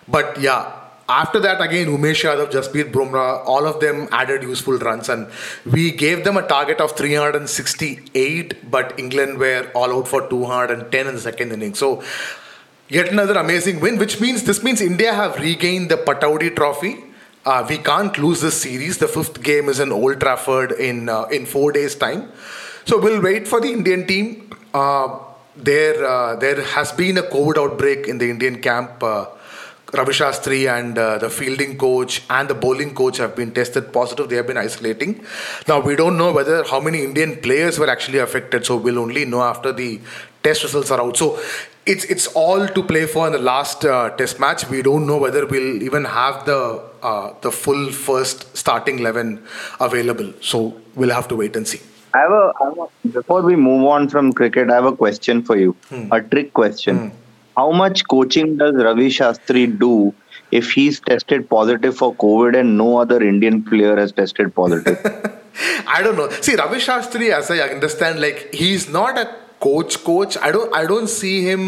But 0.08 0.40
yeah, 0.40 0.80
after 1.10 1.40
that, 1.40 1.60
again, 1.60 1.88
Umesh 1.88 2.22
Yadav, 2.24 2.52
Jasprit 2.52 2.92
Bumrah, 2.92 3.44
all 3.44 3.66
of 3.66 3.80
them 3.80 4.08
added 4.12 4.42
useful 4.44 4.78
runs, 4.78 5.08
and 5.08 5.26
we 5.66 5.90
gave 5.90 6.22
them 6.22 6.36
a 6.36 6.46
target 6.46 6.80
of 6.80 6.96
368, 6.96 8.70
but 8.70 8.96
England 8.96 9.38
were 9.38 9.68
all 9.74 9.92
out 9.92 10.06
for 10.06 10.28
210 10.28 11.06
in 11.08 11.14
the 11.14 11.20
second 11.20 11.50
inning. 11.52 11.74
So, 11.74 12.02
yet 12.88 13.10
another 13.10 13.34
amazing 13.34 13.80
win, 13.80 13.98
which 13.98 14.20
means 14.20 14.44
this 14.44 14.62
means 14.62 14.80
India 14.80 15.12
have 15.12 15.36
regained 15.40 15.90
the 15.90 15.96
Pataudi 15.96 16.54
Trophy. 16.54 17.02
Uh, 17.44 17.66
we 17.68 17.78
can't 17.78 18.16
lose 18.18 18.40
this 18.40 18.60
series. 18.62 18.98
The 18.98 19.08
fifth 19.08 19.42
game 19.42 19.68
is 19.68 19.80
in 19.80 19.90
Old 19.90 20.20
Trafford 20.20 20.72
in 20.72 21.08
uh, 21.08 21.24
in 21.24 21.46
four 21.46 21.72
days' 21.72 21.94
time. 21.94 22.30
So 22.84 23.00
we'll 23.00 23.22
wait 23.22 23.48
for 23.48 23.60
the 23.60 23.72
Indian 23.72 24.06
team. 24.06 24.50
Uh, 24.74 25.18
there, 25.56 26.04
uh, 26.04 26.36
there 26.36 26.62
has 26.62 26.92
been 26.92 27.18
a 27.18 27.22
COVID 27.22 27.58
outbreak 27.58 28.08
in 28.08 28.18
the 28.18 28.30
Indian 28.30 28.60
camp 28.60 29.02
uh, 29.02 29.26
Ravi 29.92 30.12
Shastri 30.12 30.68
and 30.68 30.96
uh, 30.96 31.18
the 31.18 31.28
fielding 31.28 31.76
coach 31.76 32.22
and 32.30 32.48
the 32.48 32.54
bowling 32.54 32.94
coach 32.94 33.16
have 33.16 33.34
been 33.34 33.52
tested 33.52 33.92
positive. 33.92 34.28
They 34.28 34.36
have 34.36 34.46
been 34.46 34.56
isolating. 34.56 35.24
Now 35.66 35.80
we 35.80 35.96
don't 35.96 36.16
know 36.16 36.32
whether 36.32 36.62
how 36.64 36.80
many 36.80 37.02
Indian 37.02 37.40
players 37.40 37.78
were 37.78 37.90
actually 37.90 38.18
affected. 38.18 38.64
So 38.64 38.76
we'll 38.76 38.98
only 38.98 39.24
know 39.24 39.42
after 39.42 39.72
the 39.72 40.00
test 40.42 40.62
results 40.62 40.90
are 40.92 41.00
out. 41.00 41.16
So 41.16 41.40
it's 41.86 42.04
it's 42.04 42.28
all 42.28 42.68
to 42.68 42.82
play 42.84 43.06
for 43.06 43.26
in 43.26 43.32
the 43.32 43.40
last 43.40 43.84
uh, 43.84 44.10
test 44.10 44.38
match. 44.38 44.68
We 44.68 44.82
don't 44.82 45.06
know 45.06 45.16
whether 45.16 45.44
we'll 45.44 45.82
even 45.82 46.04
have 46.04 46.46
the 46.46 46.82
uh, 47.02 47.34
the 47.40 47.50
full 47.50 47.90
first 47.90 48.56
starting 48.56 49.00
eleven 49.00 49.42
available. 49.80 50.32
So 50.40 50.80
we'll 50.94 51.14
have 51.14 51.26
to 51.28 51.36
wait 51.36 51.56
and 51.56 51.66
see. 51.66 51.80
I 52.14 52.18
have 52.18 52.32
a, 52.32 52.52
I 52.60 52.64
have 52.64 52.78
a 52.78 53.08
before 53.08 53.42
we 53.42 53.56
move 53.56 53.84
on 53.86 54.08
from 54.08 54.32
cricket, 54.32 54.70
I 54.70 54.74
have 54.74 54.84
a 54.84 54.96
question 54.96 55.42
for 55.42 55.56
you. 55.56 55.76
Hmm. 55.88 56.12
A 56.12 56.20
trick 56.22 56.52
question. 56.52 56.98
Hmm 56.98 57.16
how 57.60 57.70
much 57.72 58.06
coaching 58.08 58.56
does 58.56 58.74
Ravi 58.74 59.08
Shastri 59.08 59.66
do 59.78 60.14
if 60.50 60.72
he's 60.72 61.00
tested 61.00 61.48
positive 61.48 61.96
for 61.96 62.14
COVID 62.14 62.58
and 62.60 62.78
no 62.78 62.98
other 62.98 63.22
Indian 63.22 63.62
player 63.62 63.96
has 63.96 64.12
tested 64.12 64.54
positive? 64.54 64.98
I 65.86 66.02
don't 66.02 66.16
know. 66.16 66.30
See, 66.30 66.54
Ravi 66.54 66.78
Shastri, 66.78 67.30
as 67.32 67.50
I 67.50 67.58
understand, 67.58 68.20
like 68.20 68.54
he's 68.54 68.88
not 68.88 69.18
a 69.18 69.28
coach 69.64 69.96
coach 70.04 70.36
i 70.38 70.50
don't 70.50 70.74
i 70.74 70.86
don't 70.90 71.10
see 71.14 71.42
him 71.46 71.64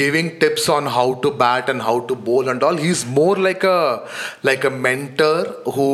giving 0.00 0.28
tips 0.42 0.68
on 0.74 0.86
how 0.96 1.14
to 1.24 1.30
bat 1.40 1.68
and 1.68 1.82
how 1.82 1.94
to 2.10 2.14
bowl 2.14 2.48
and 2.48 2.62
all 2.62 2.76
he's 2.76 3.04
more 3.04 3.34
like 3.46 3.64
a 3.64 4.08
like 4.44 4.62
a 4.62 4.70
mentor 4.70 5.42
who 5.74 5.88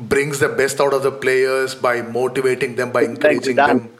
brings 0.00 0.38
the 0.38 0.48
best 0.48 0.80
out 0.80 0.92
of 0.92 1.02
the 1.02 1.12
players 1.12 1.74
by 1.74 2.02
motivating 2.02 2.76
them 2.76 2.90
by 2.90 3.02
encouraging 3.02 3.56
like 3.56 3.68
them 3.68 3.90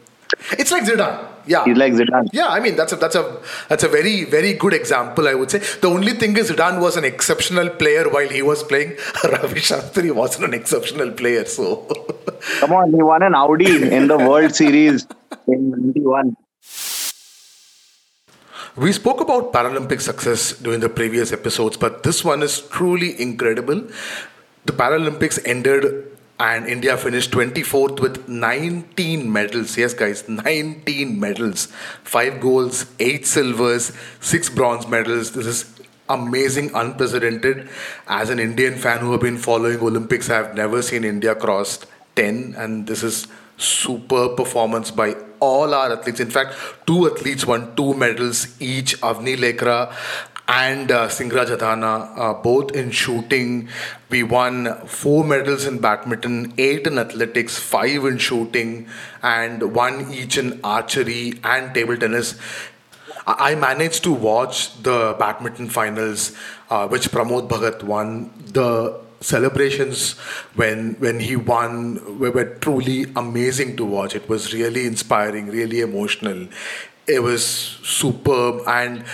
it's 0.53 0.71
like 0.71 0.85
Zidane. 0.85 1.27
Yeah. 1.47 1.65
He's 1.65 1.77
like 1.77 1.93
Zidane. 1.93 2.29
Yeah, 2.33 2.49
I 2.49 2.61
mean 2.61 2.77
that's 2.77 2.93
a 2.93 2.97
that's 2.97 3.17
a 3.17 3.41
that's 3.69 3.85
a 3.85 3.89
very 3.89 4.25
very 4.25 4.53
good 4.53 4.73
example. 4.73 5.27
I 5.27 5.35
would 5.35 5.51
say 5.51 5.59
the 5.59 5.89
only 5.89 6.13
thing 6.13 6.37
is 6.37 6.51
Zidane 6.51 6.81
was 6.81 6.97
an 6.97 7.05
exceptional 7.05 7.69
player 7.71 8.09
while 8.09 8.29
he 8.29 8.43
was 8.43 8.63
playing. 8.63 8.91
Ravi 9.25 9.61
Shastri 9.61 10.13
wasn't 10.15 10.45
an 10.47 10.55
exceptional 10.55 11.11
player. 11.13 11.45
So 11.45 11.87
come 12.61 12.73
on, 12.73 12.93
he 12.93 13.03
won 13.03 13.23
an 13.23 13.35
Audi 13.35 13.93
in 13.93 14.07
the 14.07 14.19
World 14.19 14.55
Series 14.55 15.07
in 15.49 15.71
'91. 15.71 16.37
We 18.77 18.93
spoke 18.93 19.21
about 19.21 19.53
Paralympic 19.53 20.01
success 20.01 20.53
during 20.53 20.79
the 20.79 20.89
previous 20.89 21.33
episodes, 21.33 21.77
but 21.77 22.05
this 22.05 22.25
one 22.25 22.41
is 22.43 22.61
truly 22.61 23.21
incredible. 23.21 23.83
The 24.65 24.73
Paralympics 24.73 25.39
ended 25.45 26.07
and 26.39 26.67
India 26.67 26.97
finished 26.97 27.31
24th 27.33 28.01
with 28.01 28.29
19 28.29 29.31
medals. 29.31 29.77
Yes, 29.77 29.93
guys, 29.93 30.27
19 30.29 31.21
medals, 31.21 31.67
five 32.03 32.41
golds, 32.41 32.87
eight 32.99 33.27
silvers, 33.27 33.93
six 34.21 34.49
bronze 34.49 34.87
medals. 34.87 35.33
This 35.33 35.47
is 35.47 35.81
amazing, 36.09 36.71
unprecedented. 36.75 37.69
As 38.07 38.31
an 38.31 38.39
Indian 38.39 38.77
fan 38.77 39.01
who 39.01 39.13
have 39.13 39.21
been 39.21 39.39
following 39.39 39.81
Olympics, 39.81 40.31
I 40.31 40.37
have 40.37 40.55
never 40.55 40.81
seen 40.83 41.05
India 41.05 41.35
cross 41.35 41.85
10, 42.17 42.55
and 42.57 42.87
this 42.87 43.03
is 43.03 43.27
super 43.59 44.31
performance 44.31 44.91
by 44.91 45.15
all 45.41 45.75
our 45.75 45.93
athletes. 45.93 46.21
In 46.21 46.31
fact, 46.31 46.55
two 46.87 47.07
athletes 47.07 47.47
won 47.47 47.75
two 47.77 47.95
medals 47.95 48.61
each. 48.61 48.99
Avni 49.01 49.37
Lekhara 49.37 49.93
and 50.51 50.91
uh, 50.91 51.07
Singhraj 51.07 51.57
Adhana, 51.57 52.19
uh, 52.19 52.35
both 52.35 52.75
in 52.75 52.91
shooting. 52.91 53.69
We 54.09 54.25
won 54.25 54.75
four 54.87 55.23
medals 55.23 55.65
in 55.65 55.79
badminton, 55.79 56.55
eight 56.59 56.89
in 56.89 56.99
athletics, 56.99 57.57
five 57.59 58.05
in 58.05 58.19
shooting, 58.19 58.89
and 59.23 59.73
one 59.73 60.13
each 60.13 60.39
in 60.39 60.59
archery 60.65 61.35
and 61.45 61.73
table 61.73 61.97
tennis. 61.97 62.35
I 63.27 63.55
managed 63.55 64.03
to 64.05 64.13
watch 64.13 64.83
the 64.83 65.15
badminton 65.21 65.69
finals, 65.69 66.33
uh, 66.69 66.89
which 66.89 67.11
Pramod 67.13 67.49
Bhagat 67.49 67.85
won. 67.85 68.33
The 68.47 68.99
celebrations 69.21 70.13
when 70.57 70.95
when 70.99 71.21
he 71.21 71.37
won 71.37 72.19
were, 72.19 72.33
were 72.33 72.57
truly 72.67 73.07
amazing 73.15 73.77
to 73.77 73.85
watch. 73.85 74.17
It 74.17 74.29
was 74.29 74.53
really 74.53 74.85
inspiring, 74.87 75.47
really 75.47 75.81
emotional. 75.81 76.49
It 77.07 77.23
was 77.23 77.45
superb, 77.45 78.63
and 78.67 79.05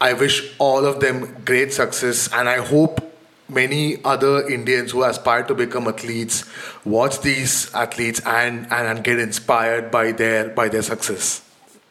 I 0.00 0.12
wish 0.12 0.54
all 0.58 0.84
of 0.84 1.00
them 1.00 1.42
great 1.44 1.72
success, 1.72 2.28
and 2.32 2.48
I 2.50 2.58
hope 2.58 3.00
many 3.48 4.04
other 4.04 4.46
Indians 4.46 4.90
who 4.90 5.04
aspire 5.04 5.42
to 5.44 5.54
become 5.54 5.88
athletes 5.88 6.44
watch 6.84 7.20
these 7.20 7.72
athletes 7.74 8.20
and, 8.26 8.66
and, 8.70 8.88
and 8.88 9.04
get 9.04 9.18
inspired 9.18 9.90
by 9.90 10.12
their 10.12 10.50
by 10.50 10.68
their 10.68 10.82
success. 10.82 11.42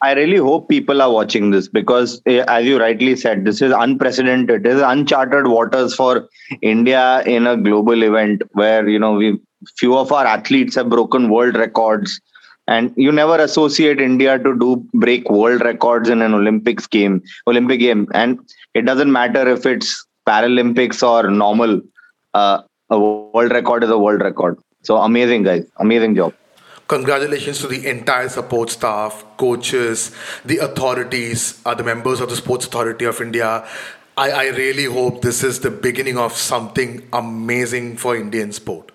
I 0.02 0.12
really 0.12 0.36
hope 0.36 0.68
people 0.68 1.02
are 1.02 1.10
watching 1.10 1.50
this 1.50 1.66
because, 1.66 2.20
eh, 2.26 2.44
as 2.46 2.64
you 2.64 2.78
rightly 2.78 3.16
said, 3.16 3.44
this 3.44 3.60
is 3.60 3.72
unprecedented. 3.76 4.62
This 4.62 4.76
is 4.76 4.82
uncharted 4.82 5.48
waters 5.48 5.94
for 5.94 6.28
India 6.60 7.22
in 7.22 7.46
a 7.46 7.56
global 7.56 8.02
event 8.04 8.42
where 8.52 8.88
you 8.88 9.00
know 9.00 9.14
we 9.14 9.40
few 9.78 9.96
of 9.96 10.12
our 10.12 10.26
athletes 10.26 10.76
have 10.76 10.90
broken 10.90 11.28
world 11.28 11.56
records 11.56 12.20
and 12.66 12.92
you 12.96 13.12
never 13.12 13.36
associate 13.36 14.00
India 14.00 14.38
to 14.38 14.58
do 14.58 14.84
break 14.94 15.28
world 15.30 15.62
records 15.62 16.08
in 16.08 16.22
an 16.22 16.34
Olympics 16.34 16.86
game, 16.86 17.22
Olympic 17.46 17.80
game, 17.80 18.08
and 18.14 18.38
it 18.74 18.82
doesn't 18.82 19.10
matter 19.10 19.48
if 19.48 19.66
it's 19.66 20.04
Paralympics 20.26 21.02
or 21.06 21.30
normal. 21.30 21.80
Uh, 22.34 22.62
a 22.90 22.98
world 22.98 23.52
record 23.52 23.84
is 23.84 23.90
a 23.90 23.98
world 23.98 24.20
record. 24.20 24.58
So 24.82 24.96
amazing, 24.98 25.44
guys! 25.44 25.66
Amazing 25.78 26.14
job. 26.16 26.34
Congratulations 26.88 27.58
to 27.60 27.66
the 27.66 27.84
entire 27.88 28.28
support 28.28 28.70
staff, 28.70 29.24
coaches, 29.36 30.14
the 30.44 30.58
authorities, 30.58 31.60
uh, 31.66 31.74
the 31.74 31.82
members 31.82 32.20
of 32.20 32.28
the 32.28 32.36
Sports 32.36 32.66
Authority 32.66 33.04
of 33.04 33.20
India. 33.20 33.66
I, 34.16 34.30
I 34.30 34.46
really 34.50 34.84
hope 34.84 35.20
this 35.20 35.42
is 35.42 35.60
the 35.60 35.70
beginning 35.70 36.16
of 36.16 36.32
something 36.32 37.08
amazing 37.12 37.96
for 37.96 38.14
Indian 38.16 38.52
sport. 38.52 38.92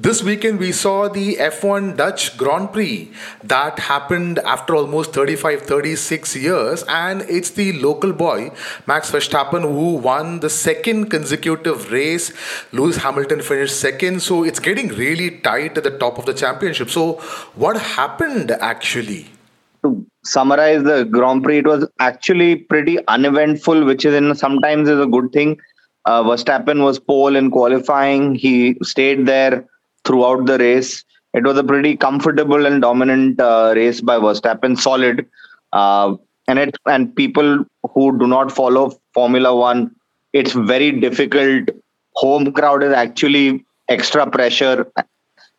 This 0.00 0.22
weekend, 0.22 0.60
we 0.60 0.70
saw 0.70 1.08
the 1.08 1.34
F1 1.38 1.96
Dutch 1.96 2.36
Grand 2.36 2.72
Prix 2.72 3.10
that 3.42 3.80
happened 3.80 4.38
after 4.38 4.76
almost 4.76 5.12
35 5.12 5.62
36 5.62 6.36
years, 6.36 6.84
and 6.84 7.22
it's 7.22 7.50
the 7.50 7.72
local 7.80 8.12
boy, 8.12 8.52
Max 8.86 9.10
Verstappen, 9.10 9.62
who 9.62 9.96
won 9.96 10.38
the 10.38 10.50
second 10.50 11.10
consecutive 11.10 11.90
race. 11.90 12.32
Lewis 12.70 12.98
Hamilton 12.98 13.42
finished 13.42 13.80
second, 13.80 14.22
so 14.22 14.44
it's 14.44 14.60
getting 14.60 14.86
really 14.90 15.32
tight 15.40 15.76
at 15.76 15.82
the 15.82 15.98
top 15.98 16.16
of 16.16 16.26
the 16.26 16.32
championship. 16.32 16.90
So, 16.90 17.14
what 17.56 17.76
happened 17.76 18.52
actually? 18.52 19.26
To 19.82 20.06
summarize 20.22 20.84
the 20.84 21.06
Grand 21.06 21.42
Prix, 21.42 21.58
it 21.58 21.66
was 21.66 21.88
actually 21.98 22.54
pretty 22.54 23.04
uneventful, 23.08 23.84
which 23.84 24.04
is 24.04 24.14
in 24.14 24.32
sometimes 24.36 24.88
is 24.88 25.00
a 25.00 25.06
good 25.06 25.32
thing. 25.32 25.58
Uh, 26.04 26.22
Verstappen 26.22 26.84
was 26.84 27.00
pole 27.00 27.34
in 27.34 27.50
qualifying. 27.50 28.36
He 28.36 28.76
stayed 28.84 29.26
there 29.26 29.66
throughout 30.08 30.46
the 30.46 30.58
race. 30.58 31.04
It 31.34 31.44
was 31.44 31.58
a 31.58 31.64
pretty 31.70 31.96
comfortable 31.96 32.66
and 32.66 32.80
dominant 32.82 33.40
uh, 33.40 33.74
race 33.76 34.00
by 34.00 34.16
Verstappen, 34.18 34.78
solid. 34.78 35.26
Uh, 35.72 36.16
and 36.48 36.58
it 36.58 36.76
and 36.86 37.14
people 37.14 37.64
who 37.94 38.18
do 38.18 38.26
not 38.26 38.50
follow 38.50 38.98
Formula 39.12 39.54
One, 39.54 39.94
it's 40.32 40.52
very 40.52 40.90
difficult. 40.92 41.68
Home 42.14 42.52
crowd 42.52 42.82
is 42.82 42.92
actually 42.92 43.64
extra 43.88 44.28
pressure 44.28 44.90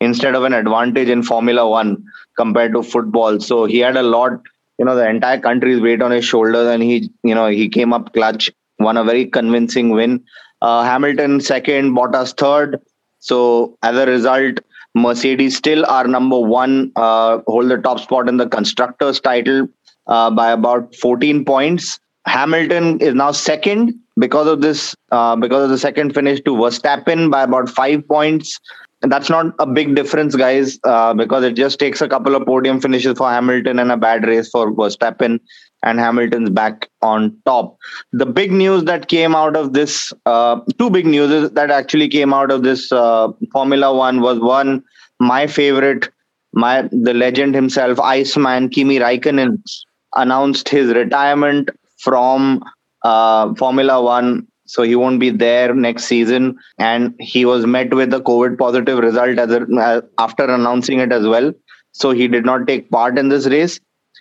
instead 0.00 0.34
of 0.34 0.42
an 0.48 0.52
advantage 0.52 1.08
in 1.08 1.22
Formula 1.22 1.68
One 1.68 2.04
compared 2.36 2.72
to 2.72 2.82
football. 2.82 3.38
So 3.38 3.64
he 3.66 3.78
had 3.78 3.96
a 3.96 4.02
lot. 4.02 4.40
You 4.78 4.86
know, 4.86 4.96
the 4.96 5.08
entire 5.08 5.38
country's 5.38 5.80
weight 5.80 6.02
on 6.02 6.10
his 6.10 6.24
shoulders, 6.24 6.66
and 6.66 6.82
he, 6.82 7.10
you 7.22 7.34
know, 7.34 7.48
he 7.48 7.68
came 7.68 7.92
up 7.92 8.12
clutch, 8.14 8.50
won 8.78 8.96
a 8.96 9.04
very 9.04 9.26
convincing 9.26 9.90
win. 9.90 10.24
Uh, 10.62 10.82
Hamilton 10.84 11.40
second, 11.40 11.94
Bottas 11.94 12.36
third. 12.36 12.80
So 13.20 13.78
as 13.82 13.96
a 13.96 14.06
result, 14.06 14.60
Mercedes 14.94 15.56
still 15.56 15.86
are 15.86 16.06
number 16.08 16.38
one, 16.38 16.90
uh, 16.96 17.40
hold 17.46 17.70
the 17.70 17.78
top 17.78 18.00
spot 18.00 18.28
in 18.28 18.38
the 18.38 18.48
constructors 18.48 19.20
title 19.20 19.68
uh, 20.08 20.30
by 20.30 20.50
about 20.50 20.94
14 20.96 21.44
points. 21.44 22.00
Hamilton 22.26 23.00
is 23.00 23.14
now 23.14 23.30
second 23.30 23.94
because 24.18 24.46
of 24.46 24.60
this, 24.60 24.94
uh, 25.12 25.36
because 25.36 25.64
of 25.64 25.70
the 25.70 25.78
second 25.78 26.14
finish 26.14 26.40
to 26.40 26.50
Verstappen 26.50 27.30
by 27.30 27.42
about 27.42 27.68
five 27.68 28.06
points. 28.08 28.58
And 29.02 29.10
that's 29.10 29.30
not 29.30 29.54
a 29.58 29.66
big 29.66 29.94
difference, 29.94 30.36
guys, 30.36 30.78
uh, 30.84 31.14
because 31.14 31.44
it 31.44 31.54
just 31.54 31.78
takes 31.78 32.02
a 32.02 32.08
couple 32.08 32.34
of 32.34 32.44
podium 32.44 32.80
finishes 32.80 33.16
for 33.16 33.30
Hamilton 33.30 33.78
and 33.78 33.90
a 33.90 33.96
bad 33.96 34.26
race 34.26 34.50
for 34.50 34.72
Verstappen 34.72 35.40
and 35.82 35.98
Hamilton's 35.98 36.50
back 36.50 36.88
on 37.02 37.36
top. 37.46 37.78
The 38.12 38.26
big 38.26 38.52
news 38.52 38.84
that 38.84 39.08
came 39.08 39.34
out 39.34 39.56
of 39.56 39.72
this, 39.72 40.12
uh, 40.26 40.60
two 40.78 40.90
big 40.90 41.06
news 41.06 41.50
that 41.50 41.70
actually 41.70 42.08
came 42.08 42.34
out 42.34 42.50
of 42.50 42.62
this 42.62 42.92
uh, 42.92 43.28
Formula 43.52 43.94
One 43.94 44.20
was 44.20 44.38
one, 44.38 44.84
my 45.18 45.46
favorite, 45.46 46.10
my 46.52 46.88
the 46.90 47.14
legend 47.14 47.54
himself, 47.54 47.98
Iceman 48.00 48.68
Kimi 48.68 48.98
Raikkonen, 48.98 49.62
announced 50.16 50.68
his 50.68 50.92
retirement 50.92 51.70
from 51.98 52.62
uh, 53.02 53.54
Formula 53.54 54.02
One. 54.02 54.46
So 54.66 54.84
he 54.84 54.94
won't 54.94 55.18
be 55.18 55.30
there 55.30 55.74
next 55.74 56.04
season, 56.04 56.56
and 56.78 57.14
he 57.18 57.44
was 57.44 57.66
met 57.66 57.92
with 57.92 58.14
a 58.14 58.20
COVID 58.20 58.56
positive 58.56 58.98
result 58.98 59.36
as 59.36 59.50
a, 59.50 59.62
uh, 59.62 60.00
after 60.18 60.44
announcing 60.44 61.00
it 61.00 61.10
as 61.12 61.26
well. 61.26 61.52
So 61.90 62.12
he 62.12 62.28
did 62.28 62.44
not 62.44 62.68
take 62.68 62.88
part 62.88 63.18
in 63.18 63.30
this 63.30 63.46
race. 63.46 63.80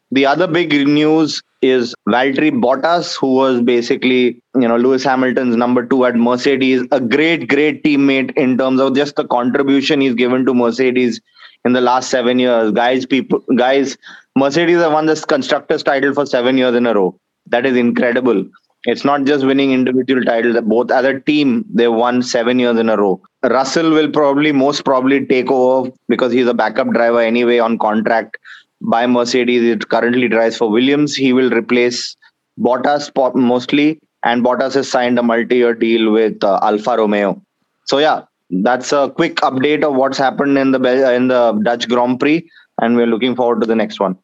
The 0.09 0.25
other 0.25 0.47
big 0.47 0.71
news 0.87 1.43
is 1.61 1.93
Valtteri 2.07 2.51
Bottas, 2.51 3.17
who 3.19 3.33
was 3.35 3.61
basically, 3.61 4.41
you 4.55 4.67
know, 4.67 4.77
Lewis 4.77 5.03
Hamilton's 5.03 5.55
number 5.55 5.85
two 5.85 6.05
at 6.05 6.15
Mercedes, 6.15 6.83
a 6.91 6.99
great, 6.99 7.47
great 7.47 7.83
teammate 7.83 8.31
in 8.37 8.57
terms 8.57 8.79
of 8.79 8.95
just 8.95 9.15
the 9.15 9.27
contribution 9.27 10.01
he's 10.01 10.15
given 10.15 10.45
to 10.45 10.53
Mercedes 10.53 11.19
in 11.65 11.73
the 11.73 11.81
last 11.81 12.09
seven 12.09 12.39
years. 12.39 12.71
Guys, 12.71 13.05
people, 13.05 13.43
guys, 13.57 13.97
Mercedes 14.37 14.77
have 14.77 14.93
won 14.93 15.05
this 15.05 15.25
constructors 15.25 15.83
title 15.83 16.13
for 16.13 16.25
seven 16.25 16.57
years 16.57 16.75
in 16.75 16.85
a 16.85 16.93
row. 16.93 17.19
That 17.47 17.65
is 17.65 17.75
incredible. 17.75 18.45
It's 18.85 19.03
not 19.03 19.25
just 19.25 19.45
winning 19.45 19.73
individual 19.73 20.23
titles. 20.23 20.55
Both 20.61 20.89
as 20.91 21.03
a 21.03 21.19
team, 21.19 21.65
they 21.73 21.89
won 21.89 22.23
seven 22.23 22.59
years 22.59 22.77
in 22.79 22.87
a 22.87 22.95
row. 22.95 23.21
Russell 23.43 23.89
will 23.91 24.09
probably, 24.09 24.53
most 24.53 24.85
probably, 24.85 25.25
take 25.25 25.51
over 25.51 25.91
because 26.07 26.31
he's 26.31 26.47
a 26.47 26.53
backup 26.53 26.89
driver 26.91 27.19
anyway 27.19 27.59
on 27.59 27.77
contract 27.77 28.37
by 28.81 29.05
Mercedes. 29.07 29.63
It 29.63 29.89
currently 29.89 30.27
drives 30.27 30.57
for 30.57 30.69
Williams. 30.69 31.15
He 31.15 31.33
will 31.33 31.51
replace 31.51 32.15
Bottas 32.59 33.11
mostly, 33.35 33.99
and 34.23 34.43
Bottas 34.43 34.73
has 34.73 34.89
signed 34.89 35.17
a 35.19 35.23
multi-year 35.23 35.73
deal 35.73 36.11
with 36.11 36.43
uh, 36.43 36.59
Alfa 36.61 36.97
Romeo. 36.97 37.41
So 37.85 37.99
yeah, 37.99 38.23
that's 38.49 38.91
a 38.91 39.11
quick 39.15 39.37
update 39.37 39.83
of 39.83 39.95
what's 39.95 40.17
happened 40.17 40.57
in 40.57 40.71
the 40.71 41.13
in 41.13 41.27
the 41.27 41.59
Dutch 41.63 41.87
Grand 41.87 42.19
Prix, 42.19 42.49
and 42.81 42.95
we're 42.95 43.07
looking 43.07 43.35
forward 43.35 43.61
to 43.61 43.67
the 43.67 43.75
next 43.75 43.99
one. 43.99 44.17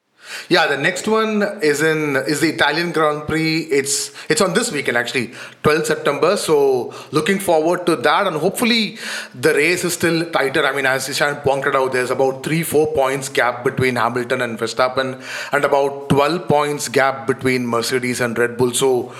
Yeah, 0.49 0.67
the 0.67 0.77
next 0.77 1.07
one 1.07 1.43
is 1.61 1.81
in 1.81 2.15
is 2.15 2.41
the 2.41 2.49
Italian 2.49 2.91
Grand 2.91 3.27
Prix. 3.27 3.61
It's 3.79 4.11
it's 4.29 4.41
on 4.41 4.53
this 4.53 4.71
weekend 4.71 4.97
actually, 4.97 5.27
12th 5.63 5.85
September. 5.87 6.35
So 6.37 6.93
looking 7.11 7.39
forward 7.39 7.85
to 7.85 7.95
that, 8.07 8.27
and 8.27 8.37
hopefully 8.37 8.97
the 9.33 9.53
race 9.53 9.83
is 9.83 9.93
still 9.93 10.29
tighter. 10.31 10.65
I 10.65 10.75
mean, 10.75 10.85
as 10.85 11.07
Ishan 11.09 11.37
pointed 11.37 11.75
out, 11.75 11.93
there's 11.93 12.11
about 12.11 12.43
three 12.43 12.63
four 12.63 12.87
points 12.93 13.29
gap 13.29 13.63
between 13.63 13.95
Hamilton 13.95 14.41
and 14.41 14.57
Verstappen, 14.57 15.21
and 15.51 15.65
about 15.65 16.09
12 16.09 16.47
points 16.47 16.89
gap 16.89 17.27
between 17.27 17.67
Mercedes 17.67 18.19
and 18.21 18.37
Red 18.37 18.57
Bull. 18.57 18.73
So 18.73 19.13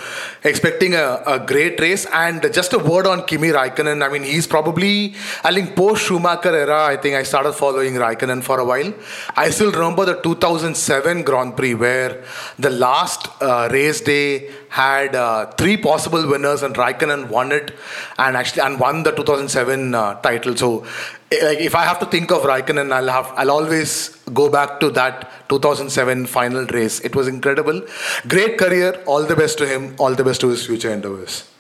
expecting 0.44 0.96
a, 0.96 1.22
a 1.28 1.40
great 1.40 1.80
race. 1.80 2.06
And 2.14 2.42
just 2.54 2.74
a 2.74 2.80
word 2.80 3.08
on 3.08 3.26
Kimi 3.26 3.50
Raikkonen. 3.50 4.04
I 4.04 4.12
mean, 4.12 4.24
he's 4.24 4.48
probably 4.48 5.14
I 5.44 5.54
think 5.54 5.76
post 5.76 6.06
Schumacher 6.06 6.56
era. 6.56 6.86
I 6.86 6.98
think 6.98 7.16
I 7.16 7.24
started 7.24 7.54
following 7.54 7.94
Raikkonen 7.96 8.42
for 8.44 8.60
a 8.60 8.66
while. 8.66 8.94
I 9.36 9.50
still 9.50 9.72
remember 9.72 10.06
the 10.06 10.16
2007 10.22 10.95
2007 10.96 11.24
Grand 11.24 11.56
Prix, 11.56 11.74
where 11.74 12.24
the 12.58 12.70
last 12.70 13.28
uh, 13.42 13.68
race 13.72 14.02
day 14.02 14.52
had 14.70 15.16
uh, 15.16 15.48
three 15.58 15.78
possible 15.78 16.28
winners, 16.28 16.64
and 16.64 16.76
Raikkonen 16.76 17.28
won 17.30 17.52
it, 17.52 17.74
and 18.18 18.38
actually 18.38 18.62
and 18.62 18.80
won 18.80 19.04
the 19.04 19.12
2007 19.12 19.94
uh, 19.96 20.20
title. 20.22 20.56
So, 20.56 20.86
eh, 21.32 21.46
like, 21.46 21.60
if 21.60 21.76
I 21.76 21.84
have 21.84 22.00
to 22.00 22.06
think 22.06 22.32
of 22.32 22.44
Raikkonen, 22.44 22.92
I'll 22.92 23.10
have 23.10 23.32
I'll 23.36 23.52
always 23.52 24.16
go 24.34 24.50
back 24.50 24.80
to 24.82 24.90
that 24.92 25.50
2007 25.50 26.26
final 26.28 26.66
race. 26.68 27.00
It 27.02 27.16
was 27.16 27.28
incredible, 27.28 27.82
great 28.28 28.58
career. 28.58 29.02
All 29.06 29.24
the 29.24 29.36
best 29.36 29.58
to 29.60 29.68
him. 29.68 29.96
All 29.98 30.16
the 30.16 30.24
best 30.24 30.42
to 30.42 30.50
his 30.50 30.66
future 30.66 30.92
endeavors. 30.92 31.55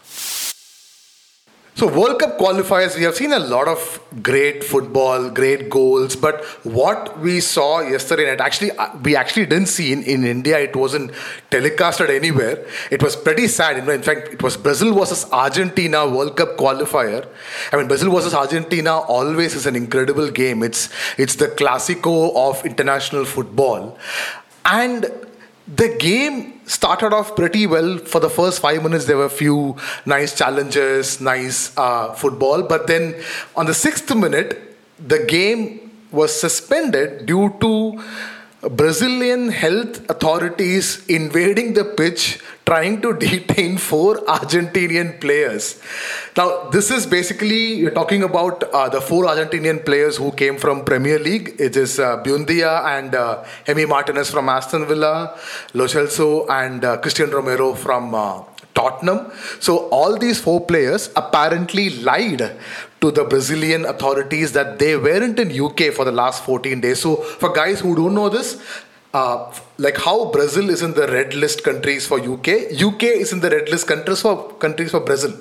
So 1.77 1.87
World 1.87 2.19
Cup 2.19 2.37
qualifiers, 2.37 2.95
we 2.95 3.03
have 3.03 3.15
seen 3.15 3.33
a 3.33 3.39
lot 3.39 3.67
of 3.67 3.99
great 4.23 4.63
football, 4.63 5.29
great 5.29 5.69
goals, 5.69 6.15
but 6.15 6.45
what 6.63 7.19
we 7.19 7.41
saw 7.41 7.81
yesterday 7.81 8.27
night, 8.27 8.39
actually, 8.39 8.71
uh, 8.71 8.97
we 9.03 9.17
actually 9.17 9.45
didn't 9.45 9.65
see 9.65 9.91
in, 9.91 10.01
in 10.03 10.23
India. 10.23 10.57
It 10.57 10.73
wasn't 10.73 11.11
telecasted 11.51 12.09
anywhere. 12.09 12.65
It 12.91 13.03
was 13.03 13.17
pretty 13.17 13.49
sad. 13.49 13.77
In 13.89 14.01
fact, 14.03 14.29
it 14.29 14.41
was 14.41 14.55
Brazil 14.55 14.93
versus 14.93 15.29
Argentina 15.33 16.07
World 16.07 16.37
Cup 16.37 16.55
qualifier. 16.55 17.27
I 17.73 17.75
mean, 17.75 17.89
Brazil 17.89 18.09
versus 18.09 18.33
Argentina 18.33 18.97
always 18.97 19.53
is 19.53 19.65
an 19.65 19.75
incredible 19.75 20.31
game. 20.31 20.63
It's 20.63 20.87
it's 21.17 21.35
the 21.35 21.49
classico 21.49 22.33
of 22.37 22.65
international 22.65 23.25
football, 23.25 23.97
and 24.63 25.11
the 25.67 25.95
game 25.97 26.61
started 26.65 27.11
off 27.13 27.35
pretty 27.35 27.65
well 27.65 27.97
for 27.97 28.19
the 28.19 28.29
first 28.29 28.59
five 28.61 28.83
minutes. 28.83 29.05
There 29.05 29.17
were 29.17 29.25
a 29.25 29.29
few 29.29 29.75
nice 30.05 30.37
challenges 30.37 31.19
nice 31.21 31.75
uh, 31.77 32.13
football 32.13 32.63
but 32.63 32.87
then 32.87 33.15
on 33.55 33.65
the 33.65 33.73
sixth 33.73 34.13
minute 34.15 34.77
the 34.99 35.19
game 35.19 35.91
was 36.11 36.39
suspended 36.39 37.25
due 37.25 37.53
to 37.61 38.01
Brazilian 38.69 39.49
health 39.49 40.07
authorities 40.09 41.05
invading 41.07 41.73
the 41.73 41.83
pitch 41.83 42.39
trying 42.65 43.01
to 43.01 43.13
detain 43.25 43.77
four 43.77 44.17
Argentinian 44.25 45.19
players. 45.21 45.79
Now, 46.35 46.69
this 46.69 46.91
is 46.91 47.05
basically 47.05 47.75
you're 47.75 47.91
talking 47.91 48.23
about 48.23 48.63
uh, 48.63 48.89
the 48.89 49.01
four 49.01 49.25
Argentinian 49.25 49.85
players 49.85 50.17
who 50.17 50.31
came 50.31 50.57
from 50.57 50.83
Premier 50.83 51.19
League. 51.19 51.55
It 51.59 51.75
is 51.75 51.99
uh, 51.99 52.23
Buendia 52.23 52.83
and 52.97 53.15
uh, 53.15 53.43
Emi 53.65 53.87
Martinez 53.87 54.31
from 54.31 54.49
Aston 54.49 54.85
Villa, 54.85 55.37
Lo 55.73 55.85
Celso 55.85 56.49
and 56.49 56.83
uh, 56.83 56.97
Cristian 57.01 57.31
Romero 57.31 57.73
from 57.73 58.13
uh, 58.15 58.43
Tottenham. 58.73 59.31
So 59.59 59.87
all 59.89 60.17
these 60.17 60.39
four 60.39 60.65
players 60.65 61.09
apparently 61.15 61.89
lied 62.01 62.57
to 63.01 63.11
the 63.11 63.23
Brazilian 63.23 63.85
authorities 63.85 64.51
that 64.53 64.79
they 64.79 64.97
weren't 64.97 65.39
in 65.39 65.49
UK 65.59 65.93
for 65.93 66.03
the 66.05 66.11
last 66.11 66.43
14 66.43 66.81
days. 66.81 67.01
So 67.01 67.15
for 67.15 67.53
guys 67.53 67.79
who 67.79 67.95
don't 67.95 68.13
know 68.13 68.29
this, 68.29 68.61
uh, 69.13 69.51
like 69.77 69.97
how 69.97 70.31
Brazil 70.31 70.69
is 70.69 70.81
in 70.81 70.93
the 70.93 71.07
red 71.07 71.33
list 71.33 71.63
countries 71.63 72.07
for 72.07 72.19
UK, 72.19 72.81
UK 72.81 73.03
is 73.03 73.33
in 73.33 73.39
the 73.41 73.49
red 73.49 73.69
list 73.69 73.87
countries 73.87 74.21
for 74.21 74.53
countries 74.53 74.91
for 74.91 75.01
Brazil. 75.01 75.33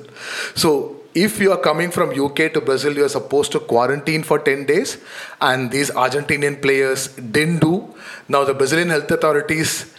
So 0.54 0.96
if 1.14 1.38
you 1.38 1.52
are 1.52 1.58
coming 1.58 1.90
from 1.90 2.10
UK 2.10 2.52
to 2.54 2.60
Brazil, 2.60 2.96
you 2.96 3.04
are 3.04 3.08
supposed 3.08 3.52
to 3.52 3.60
quarantine 3.60 4.24
for 4.24 4.38
10 4.38 4.66
days, 4.66 4.98
and 5.40 5.70
these 5.70 5.90
Argentinian 5.90 6.60
players 6.60 7.08
didn't 7.08 7.60
do. 7.60 7.94
Now 8.28 8.44
the 8.44 8.54
Brazilian 8.54 8.88
health 8.90 9.10
authorities 9.10 9.94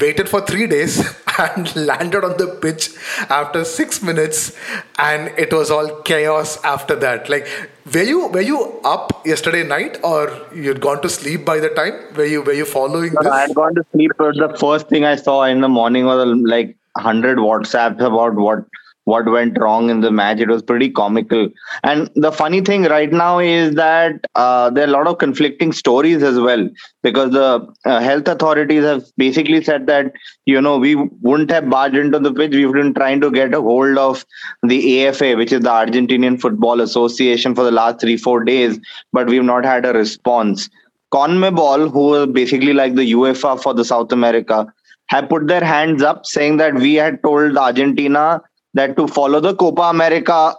waited 0.00 0.28
for 0.28 0.40
three 0.40 0.66
days 0.66 0.98
and 1.38 1.74
landed 1.76 2.24
on 2.24 2.36
the 2.36 2.46
pitch 2.62 2.90
after 3.28 3.64
six 3.64 4.02
minutes 4.02 4.56
and 4.98 5.28
it 5.38 5.52
was 5.52 5.70
all 5.70 6.02
chaos 6.02 6.62
after 6.64 6.96
that. 6.96 7.28
Like 7.28 7.46
were 7.92 8.02
you 8.02 8.28
were 8.28 8.40
you 8.40 8.80
up 8.84 9.26
yesterday 9.26 9.62
night 9.62 9.98
or 10.02 10.30
you'd 10.54 10.80
gone 10.80 11.02
to 11.02 11.08
sleep 11.08 11.44
by 11.44 11.58
the 11.60 11.68
time? 11.70 11.94
Were 12.14 12.24
you 12.24 12.42
were 12.42 12.52
you 12.52 12.64
following 12.64 13.12
no, 13.12 13.22
this? 13.22 13.32
I 13.32 13.40
had 13.42 13.54
gone 13.54 13.74
to 13.74 13.84
sleep 13.92 14.12
but 14.18 14.36
the 14.36 14.56
first 14.58 14.88
thing 14.88 15.04
i 15.04 15.16
saw 15.16 15.42
in 15.44 15.60
the 15.60 15.68
morning 15.68 16.04
was 16.06 16.26
like 16.54 16.76
100 16.94 17.38
whatsapps 17.38 18.00
about 18.00 18.34
what 18.34 18.64
what 19.06 19.24
went 19.30 19.56
wrong 19.58 19.88
in 19.88 20.00
the 20.00 20.10
match. 20.10 20.40
It 20.40 20.48
was 20.48 20.62
pretty 20.62 20.90
comical. 20.90 21.48
And 21.84 22.10
the 22.16 22.32
funny 22.32 22.60
thing 22.60 22.82
right 22.84 23.10
now 23.10 23.38
is 23.38 23.76
that 23.76 24.26
uh, 24.34 24.70
there 24.70 24.84
are 24.84 24.88
a 24.88 24.92
lot 24.92 25.06
of 25.06 25.18
conflicting 25.18 25.72
stories 25.72 26.24
as 26.24 26.40
well 26.40 26.68
because 27.04 27.30
the 27.30 27.72
uh, 27.84 28.00
health 28.00 28.26
authorities 28.26 28.82
have 28.82 29.04
basically 29.16 29.62
said 29.62 29.86
that, 29.86 30.12
you 30.44 30.60
know, 30.60 30.76
we 30.76 30.96
wouldn't 30.96 31.52
have 31.52 31.70
barged 31.70 31.94
into 31.96 32.18
the 32.18 32.32
pitch. 32.32 32.50
We've 32.50 32.72
been 32.72 32.94
trying 32.94 33.20
to 33.20 33.30
get 33.30 33.54
a 33.54 33.60
hold 33.60 33.96
of 33.96 34.26
the 34.64 35.06
AFA, 35.06 35.36
which 35.36 35.52
is 35.52 35.60
the 35.60 35.70
Argentinian 35.70 36.40
Football 36.40 36.80
Association, 36.80 37.54
for 37.54 37.62
the 37.62 37.70
last 37.70 38.00
three, 38.00 38.16
four 38.16 38.42
days, 38.42 38.80
but 39.12 39.28
we've 39.28 39.44
not 39.44 39.64
had 39.64 39.86
a 39.86 39.92
response. 39.92 40.68
CONMEBOL, 41.14 41.92
who 41.92 42.14
is 42.16 42.26
basically 42.32 42.72
like 42.72 42.96
the 42.96 43.12
UEFA 43.12 43.62
for 43.62 43.72
the 43.72 43.84
South 43.84 44.10
America, 44.10 44.66
have 45.06 45.28
put 45.28 45.46
their 45.46 45.64
hands 45.64 46.02
up 46.02 46.26
saying 46.26 46.56
that 46.56 46.74
we 46.74 46.94
had 46.94 47.22
told 47.22 47.56
Argentina 47.56 48.42
that 48.76 48.96
to 48.96 49.06
follow 49.08 49.40
the 49.40 49.54
Copa 49.54 49.82
America 49.82 50.54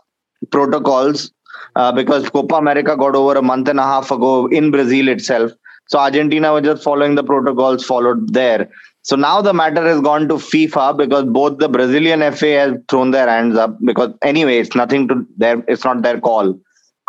protocols, 0.52 1.32
uh, 1.76 1.92
because 1.92 2.30
Copa 2.30 2.56
America 2.56 2.96
got 2.98 3.16
over 3.16 3.36
a 3.38 3.42
month 3.42 3.68
and 3.70 3.80
a 3.80 3.84
half 3.84 4.12
ago 4.12 4.48
in 4.48 4.72
Brazil 4.72 5.08
itself. 5.08 5.52
So 5.90 6.00
Argentina 6.00 6.52
was 6.54 6.64
just 6.64 6.84
following 6.84 7.16
the 7.16 7.24
protocols 7.24 7.86
followed 7.86 8.34
there. 8.34 8.70
So 9.04 9.16
now 9.16 9.42
the 9.42 9.54
matter 9.54 9.84
has 9.84 10.02
gone 10.02 10.28
to 10.28 10.36
FIFA 10.36 10.98
because 10.98 11.24
both 11.24 11.60
the 11.60 11.70
Brazilian 11.70 12.20
FA 12.34 12.52
has 12.60 12.74
thrown 12.90 13.12
their 13.12 13.30
hands 13.30 13.56
up 13.56 13.78
because 13.86 14.14
anyway, 14.22 14.58
it's 14.58 14.76
nothing 14.76 15.08
to 15.08 15.26
their 15.38 15.64
it's 15.68 15.86
not 15.86 16.02
their 16.02 16.20
call. 16.20 16.60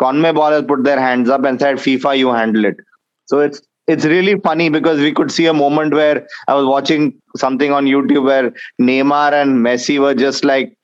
CONMEBOL 0.01 0.51
has 0.51 0.63
put 0.65 0.85
their 0.85 0.99
hands 0.99 1.29
up 1.29 1.43
and 1.43 1.59
said, 1.59 1.75
FIFA, 1.75 2.17
you 2.17 2.31
handle 2.31 2.63
it. 2.63 2.77
So 3.25 3.39
it's 3.39 3.61
it's 3.87 4.05
really 4.05 4.39
funny 4.39 4.69
because 4.69 4.99
we 4.99 5.11
could 5.11 5.31
see 5.31 5.47
a 5.47 5.53
moment 5.53 5.93
where 5.93 6.25
I 6.47 6.53
was 6.53 6.65
watching 6.65 7.19
something 7.35 7.73
on 7.73 7.85
YouTube 7.85 8.23
where 8.23 8.53
Neymar 8.79 9.33
and 9.33 9.65
Messi 9.65 9.99
were 9.99 10.15
just 10.15 10.45
like 10.45 10.77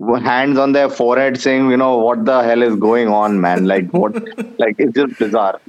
hands 0.22 0.58
on 0.58 0.72
their 0.72 0.88
forehead 0.88 1.40
saying, 1.40 1.70
you 1.70 1.76
know, 1.76 1.98
what 1.98 2.24
the 2.24 2.42
hell 2.42 2.62
is 2.62 2.76
going 2.76 3.08
on, 3.08 3.40
man? 3.40 3.66
Like 3.66 3.90
what 3.90 4.14
like 4.58 4.76
it's 4.78 4.94
just 4.94 5.18
bizarre. 5.18 5.60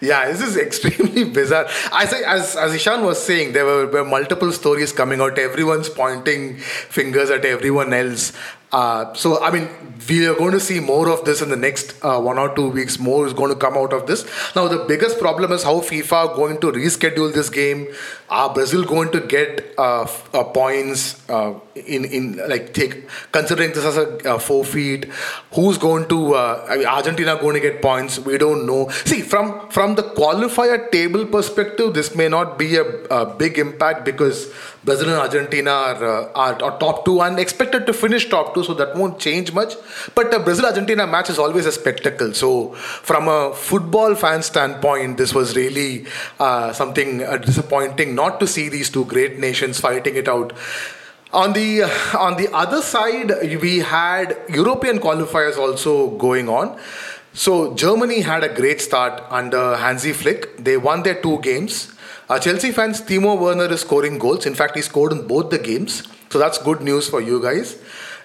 Yeah, 0.00 0.30
this 0.30 0.42
is 0.42 0.56
extremely 0.66 1.24
bizarre. 1.24 1.66
As, 1.92 2.12
as, 2.12 2.56
as 2.56 2.74
Ishan 2.74 3.02
was 3.02 3.22
saying, 3.22 3.52
there 3.52 3.64
were, 3.64 3.86
were 3.86 4.04
multiple 4.04 4.52
stories 4.52 4.92
coming 4.92 5.20
out. 5.20 5.38
Everyone's 5.38 5.88
pointing 5.88 6.58
fingers 6.58 7.30
at 7.30 7.44
everyone 7.44 7.92
else. 7.92 8.32
Uh, 8.72 9.12
so, 9.14 9.42
I 9.42 9.50
mean, 9.50 9.68
we 10.08 10.26
are 10.26 10.34
going 10.34 10.52
to 10.52 10.60
see 10.60 10.78
more 10.78 11.08
of 11.10 11.24
this 11.24 11.42
in 11.42 11.48
the 11.48 11.56
next 11.56 11.94
uh, 12.02 12.20
one 12.20 12.38
or 12.38 12.54
two 12.54 12.68
weeks. 12.68 12.98
More 12.98 13.26
is 13.26 13.32
going 13.32 13.50
to 13.50 13.56
come 13.56 13.76
out 13.76 13.92
of 13.92 14.06
this. 14.06 14.24
Now, 14.54 14.68
the 14.68 14.84
biggest 14.86 15.18
problem 15.18 15.50
is 15.50 15.64
how 15.64 15.80
FIFA 15.80 16.12
are 16.12 16.36
going 16.36 16.60
to 16.60 16.68
reschedule 16.68 17.32
this 17.32 17.50
game. 17.50 17.88
Are 18.28 18.52
Brazil 18.54 18.84
going 18.84 19.10
to 19.10 19.20
get 19.20 19.74
uh, 19.76 20.06
uh 20.32 20.44
points 20.44 21.28
uh, 21.28 21.54
in 21.74 22.04
in 22.04 22.36
like 22.48 22.72
take 22.72 23.08
considering 23.32 23.72
this 23.72 23.84
as 23.84 23.96
a 23.96 24.38
forfeit? 24.38 25.06
Who's 25.54 25.78
going 25.78 26.08
to 26.08 26.36
I 26.36 26.76
mean, 26.76 26.86
Argentina 26.86 27.36
going 27.40 27.54
to 27.54 27.60
get 27.60 27.82
points? 27.82 28.20
We 28.20 28.38
don't 28.38 28.66
know. 28.66 28.88
See, 29.04 29.20
from 29.22 29.68
from 29.70 29.96
the 29.96 30.04
qualifier 30.04 30.90
table 30.92 31.26
perspective, 31.26 31.92
this 31.94 32.14
may 32.14 32.28
not 32.28 32.56
be 32.56 32.76
a, 32.76 32.84
a 33.10 33.26
big 33.26 33.58
impact 33.58 34.04
because 34.04 34.52
Brazil 34.82 35.10
and 35.10 35.18
Argentina 35.18 35.70
are, 35.70 36.30
are, 36.34 36.62
are 36.62 36.78
top 36.78 37.04
two 37.04 37.20
and 37.20 37.38
expected 37.38 37.86
to 37.86 37.92
finish 37.92 38.28
top 38.28 38.54
two 38.54 38.64
so 38.64 38.72
that 38.74 38.96
won't 38.96 39.18
change 39.18 39.52
much. 39.52 39.74
But 40.14 40.30
the 40.30 40.38
Brazil 40.38 40.66
Argentina 40.66 41.06
match 41.06 41.28
is 41.28 41.38
always 41.38 41.66
a 41.66 41.72
spectacle. 41.72 42.32
So, 42.32 42.72
from 42.74 43.28
a 43.28 43.54
football 43.54 44.14
fan 44.14 44.42
standpoint, 44.42 45.18
this 45.18 45.34
was 45.34 45.54
really 45.54 46.06
uh, 46.38 46.72
something 46.72 47.22
uh, 47.22 47.36
disappointing 47.36 48.14
not 48.14 48.40
to 48.40 48.46
see 48.46 48.68
these 48.70 48.88
two 48.88 49.04
great 49.04 49.38
nations 49.38 49.78
fighting 49.78 50.16
it 50.16 50.28
out. 50.28 50.54
On 51.32 51.52
the 51.52 51.82
on 52.18 52.36
the 52.36 52.48
other 52.52 52.82
side, 52.82 53.30
we 53.60 53.78
had 53.78 54.36
European 54.48 54.98
qualifiers 54.98 55.56
also 55.58 56.10
going 56.16 56.48
on. 56.48 56.76
So 57.32 57.74
Germany 57.74 58.22
had 58.22 58.42
a 58.42 58.48
great 58.48 58.80
start 58.80 59.22
under 59.30 59.76
Hansi 59.76 60.12
Flick. 60.12 60.56
They 60.56 60.76
won 60.76 61.04
their 61.04 61.20
two 61.22 61.38
games. 61.40 61.92
Uh, 62.30 62.38
Chelsea 62.38 62.70
fans, 62.70 63.02
Timo 63.02 63.36
Werner 63.36 63.64
is 63.72 63.80
scoring 63.80 64.16
goals. 64.16 64.46
In 64.46 64.54
fact, 64.54 64.76
he 64.76 64.82
scored 64.82 65.10
in 65.10 65.26
both 65.26 65.50
the 65.50 65.58
games. 65.58 66.04
So 66.30 66.38
that's 66.38 66.58
good 66.58 66.80
news 66.80 67.08
for 67.08 67.20
you 67.20 67.42
guys. 67.42 67.76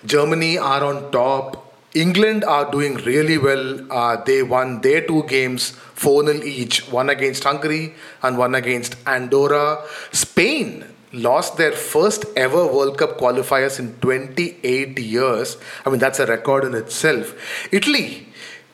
Germany 0.06 0.60
are 0.60 0.84
on 0.84 1.12
top. 1.12 1.74
England 1.96 2.44
are 2.44 2.70
doing 2.70 2.98
really 2.98 3.40
well. 3.40 3.92
Uh, 3.92 4.18
they 4.24 4.44
won 4.44 4.82
their 4.82 5.02
two 5.02 5.24
games 5.24 5.72
4 5.96 6.24
0 6.28 6.44
each, 6.44 6.88
one 6.92 7.10
against 7.10 7.46
Hungary 7.46 7.96
and 8.22 8.38
one 8.38 8.54
against 8.54 8.96
Andorra. 9.08 9.84
Spain 10.12 10.86
lost 11.12 11.58
their 11.58 11.72
first 11.72 12.26
ever 12.36 12.68
World 12.68 13.00
Cup 13.00 13.18
qualifiers 13.18 13.80
in 13.80 13.96
28 14.02 15.00
years. 15.00 15.58
I 15.84 15.90
mean, 15.90 15.98
that's 15.98 16.20
a 16.20 16.28
record 16.28 16.64
in 16.64 16.76
itself. 16.76 17.34
Italy, 17.74 18.28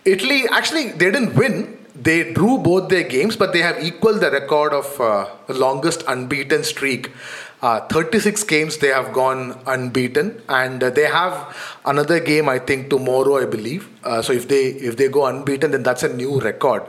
Italy 0.04 0.44
actually, 0.52 0.89
they 0.89 1.10
didn't 1.10 1.36
win. 1.36 1.78
They 1.95 2.34
drew 2.34 2.58
both 2.58 2.89
their 2.89 3.04
games, 3.04 3.36
but 3.36 3.54
they 3.54 3.60
have 3.60 3.84
equaled 3.84 4.21
the 4.21 4.32
record 4.32 4.73
of 4.73 4.99
uh, 4.99 5.27
the 5.47 5.54
longest 5.54 6.04
unbeaten 6.08 6.63
streak. 6.63 7.12
Uh, 7.62 7.80
36 7.88 8.43
games 8.45 8.77
they 8.77 8.88
have 8.88 9.13
gone 9.13 9.60
unbeaten, 9.67 10.41
and 10.49 10.84
uh, 10.84 10.89
they 10.89 11.08
have 11.08 11.56
another 11.86 12.19
game 12.19 12.49
I 12.49 12.58
think 12.60 12.89
tomorrow 12.89 13.38
I 13.38 13.45
believe. 13.45 13.88
Uh, 14.04 14.21
so 14.21 14.34
if 14.34 14.47
they 14.47 14.67
if 14.89 14.97
they 14.97 15.10
go 15.10 15.25
unbeaten, 15.25 15.71
then 15.71 15.84
that's 15.84 16.04
a 16.04 16.12
new 16.12 16.39
record. 16.39 16.84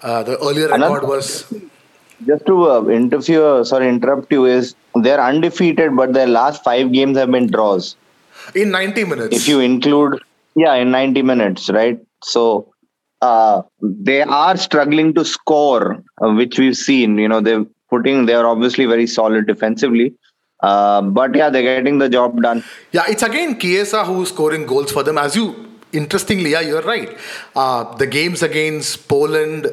Uh, 0.00 0.22
the 0.22 0.38
earlier 0.38 0.68
record 0.68 1.02
was 1.02 1.52
just 2.24 2.46
to 2.46 2.70
uh, 2.70 2.84
interfere, 2.86 3.64
sorry, 3.64 3.88
interrupt 3.88 4.32
you, 4.32 4.46
is 4.46 4.74
they're 5.02 5.20
undefeated, 5.20 5.94
but 5.94 6.12
their 6.14 6.26
last 6.26 6.64
five 6.64 6.92
games 6.92 7.18
have 7.18 7.30
been 7.30 7.48
draws. 7.48 7.96
In 8.54 8.70
90 8.70 9.04
minutes. 9.04 9.36
If 9.36 9.48
you 9.48 9.60
include, 9.60 10.20
yeah, 10.54 10.74
in 10.74 10.90
90 10.90 11.22
minutes, 11.22 11.68
right? 11.68 11.98
So 12.22 12.72
uh, 13.22 13.62
they 13.80 14.22
are 14.22 14.56
struggling 14.56 15.14
to 15.14 15.24
score, 15.24 16.02
uh, 16.22 16.32
which 16.32 16.58
we've 16.58 16.76
seen. 16.76 17.18
You 17.18 17.28
know, 17.28 17.40
they're 17.40 17.64
putting, 17.90 18.26
they're 18.26 18.46
obviously 18.46 18.86
very 18.86 19.06
solid 19.06 19.46
defensively. 19.46 20.14
Uh, 20.60 21.02
but 21.02 21.34
yeah, 21.34 21.50
they're 21.50 21.62
getting 21.62 21.98
the 21.98 22.08
job 22.08 22.40
done. 22.42 22.64
Yeah, 22.92 23.04
it's 23.08 23.22
again 23.22 23.58
Chiesa 23.58 24.04
who's 24.04 24.28
scoring 24.30 24.66
goals 24.66 24.90
for 24.90 25.02
them. 25.02 25.18
As 25.18 25.36
you, 25.36 25.70
interestingly, 25.92 26.52
yeah, 26.52 26.60
you're 26.60 26.82
right. 26.82 27.16
Uh, 27.54 27.94
the 27.96 28.06
games 28.06 28.42
against 28.42 29.06
Poland, 29.06 29.68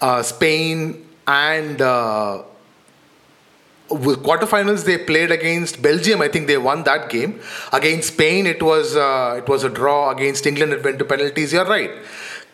uh, 0.00 0.22
Spain, 0.22 1.06
and 1.26 1.80
uh, 1.80 2.42
with 3.90 4.22
quarterfinals 4.22 4.84
they 4.84 4.98
played 4.98 5.30
against 5.30 5.80
Belgium. 5.80 6.20
I 6.20 6.28
think 6.28 6.48
they 6.48 6.58
won 6.58 6.82
that 6.84 7.08
game. 7.08 7.40
Against 7.72 8.14
Spain, 8.14 8.46
it 8.46 8.62
was 8.62 8.96
uh, 8.96 9.36
it 9.38 9.48
was 9.48 9.62
a 9.62 9.68
draw. 9.68 10.10
Against 10.10 10.46
England, 10.46 10.72
it 10.72 10.84
went 10.84 10.98
to 10.98 11.04
penalties. 11.04 11.52
You're 11.52 11.66
right. 11.66 11.90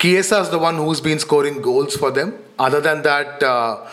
Chiesa 0.01 0.41
is 0.41 0.49
the 0.49 0.59
one 0.59 0.77
who's 0.77 1.01
been 1.01 1.19
scoring 1.19 1.61
goals 1.61 1.95
for 1.95 2.11
them. 2.11 2.35
Other 2.59 2.81
than 2.81 3.03
that, 3.03 3.43
uh, 3.43 3.87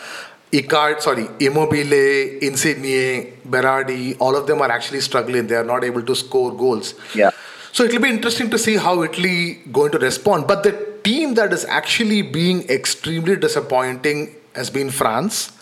Icardi, 0.50 1.02
sorry, 1.02 1.28
Immobile, 1.38 2.38
Insigne, 2.40 3.34
Berardi, 3.46 4.16
all 4.18 4.34
of 4.34 4.46
them 4.46 4.62
are 4.62 4.70
actually 4.70 5.00
struggling. 5.00 5.46
They 5.46 5.56
are 5.56 5.64
not 5.64 5.84
able 5.84 6.02
to 6.02 6.14
score 6.16 6.56
goals. 6.56 6.94
Yeah. 7.14 7.30
So 7.72 7.84
it 7.84 7.92
will 7.92 8.00
be 8.00 8.08
interesting 8.08 8.48
to 8.50 8.58
see 8.58 8.76
how 8.76 9.02
Italy 9.02 9.60
going 9.70 9.92
to 9.92 9.98
respond. 9.98 10.46
But 10.46 10.62
the 10.62 10.72
team 11.04 11.34
that 11.34 11.52
is 11.52 11.66
actually 11.66 12.22
being 12.22 12.66
extremely 12.70 13.36
disappointing 13.36 14.34
has 14.54 14.70
been 14.70 14.90
France. 14.90 15.52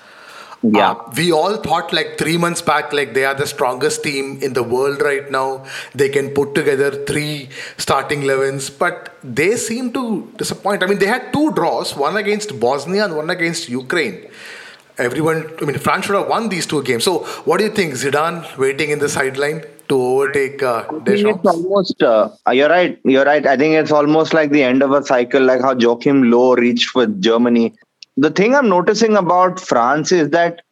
Yeah. 0.62 0.92
Uh, 0.92 1.10
we 1.16 1.32
all 1.32 1.56
thought 1.56 1.92
like 1.92 2.18
three 2.18 2.36
months 2.38 2.62
back, 2.62 2.92
like 2.92 3.14
they 3.14 3.24
are 3.24 3.34
the 3.34 3.46
strongest 3.46 4.02
team 4.02 4.38
in 4.42 4.54
the 4.54 4.62
world 4.62 5.02
right 5.02 5.30
now. 5.30 5.64
They 5.94 6.08
can 6.08 6.30
put 6.30 6.54
together 6.54 7.04
three 7.04 7.48
starting 7.76 8.22
11s, 8.22 8.76
but 8.78 9.16
they 9.22 9.56
seem 9.56 9.92
to 9.92 10.32
disappoint. 10.36 10.82
I 10.82 10.86
mean, 10.86 10.98
they 10.98 11.06
had 11.06 11.32
two 11.32 11.52
draws, 11.52 11.94
one 11.94 12.16
against 12.16 12.58
Bosnia 12.58 13.04
and 13.04 13.16
one 13.16 13.30
against 13.30 13.68
Ukraine. 13.68 14.28
Everyone, 14.98 15.50
I 15.60 15.66
mean, 15.66 15.78
France 15.78 16.06
should 16.06 16.14
have 16.14 16.28
won 16.28 16.48
these 16.48 16.66
two 16.66 16.82
games. 16.82 17.04
So, 17.04 17.18
what 17.44 17.58
do 17.58 17.64
you 17.64 17.70
think? 17.70 17.92
Zidane 17.94 18.56
waiting 18.56 18.90
in 18.90 18.98
the 18.98 19.10
sideline 19.10 19.62
to 19.88 19.94
overtake 19.94 20.62
uh, 20.62 20.84
Deschamps? 21.04 21.40
It's 21.40 21.54
almost, 21.54 22.02
uh, 22.02 22.30
you're 22.50 22.70
right. 22.70 22.98
You're 23.04 23.26
right. 23.26 23.46
I 23.46 23.58
think 23.58 23.74
it's 23.74 23.92
almost 23.92 24.32
like 24.32 24.50
the 24.50 24.62
end 24.62 24.82
of 24.82 24.92
a 24.92 25.02
cycle, 25.04 25.42
like 25.42 25.60
how 25.60 25.76
Joachim 25.76 26.30
Low 26.30 26.54
reached 26.54 26.94
with 26.94 27.20
Germany 27.20 27.74
the 28.16 28.30
thing 28.30 28.54
I'm 28.54 28.68
noticing 28.68 29.16
about 29.16 29.60
France 29.60 30.12
is 30.12 30.30
that 30.30 30.62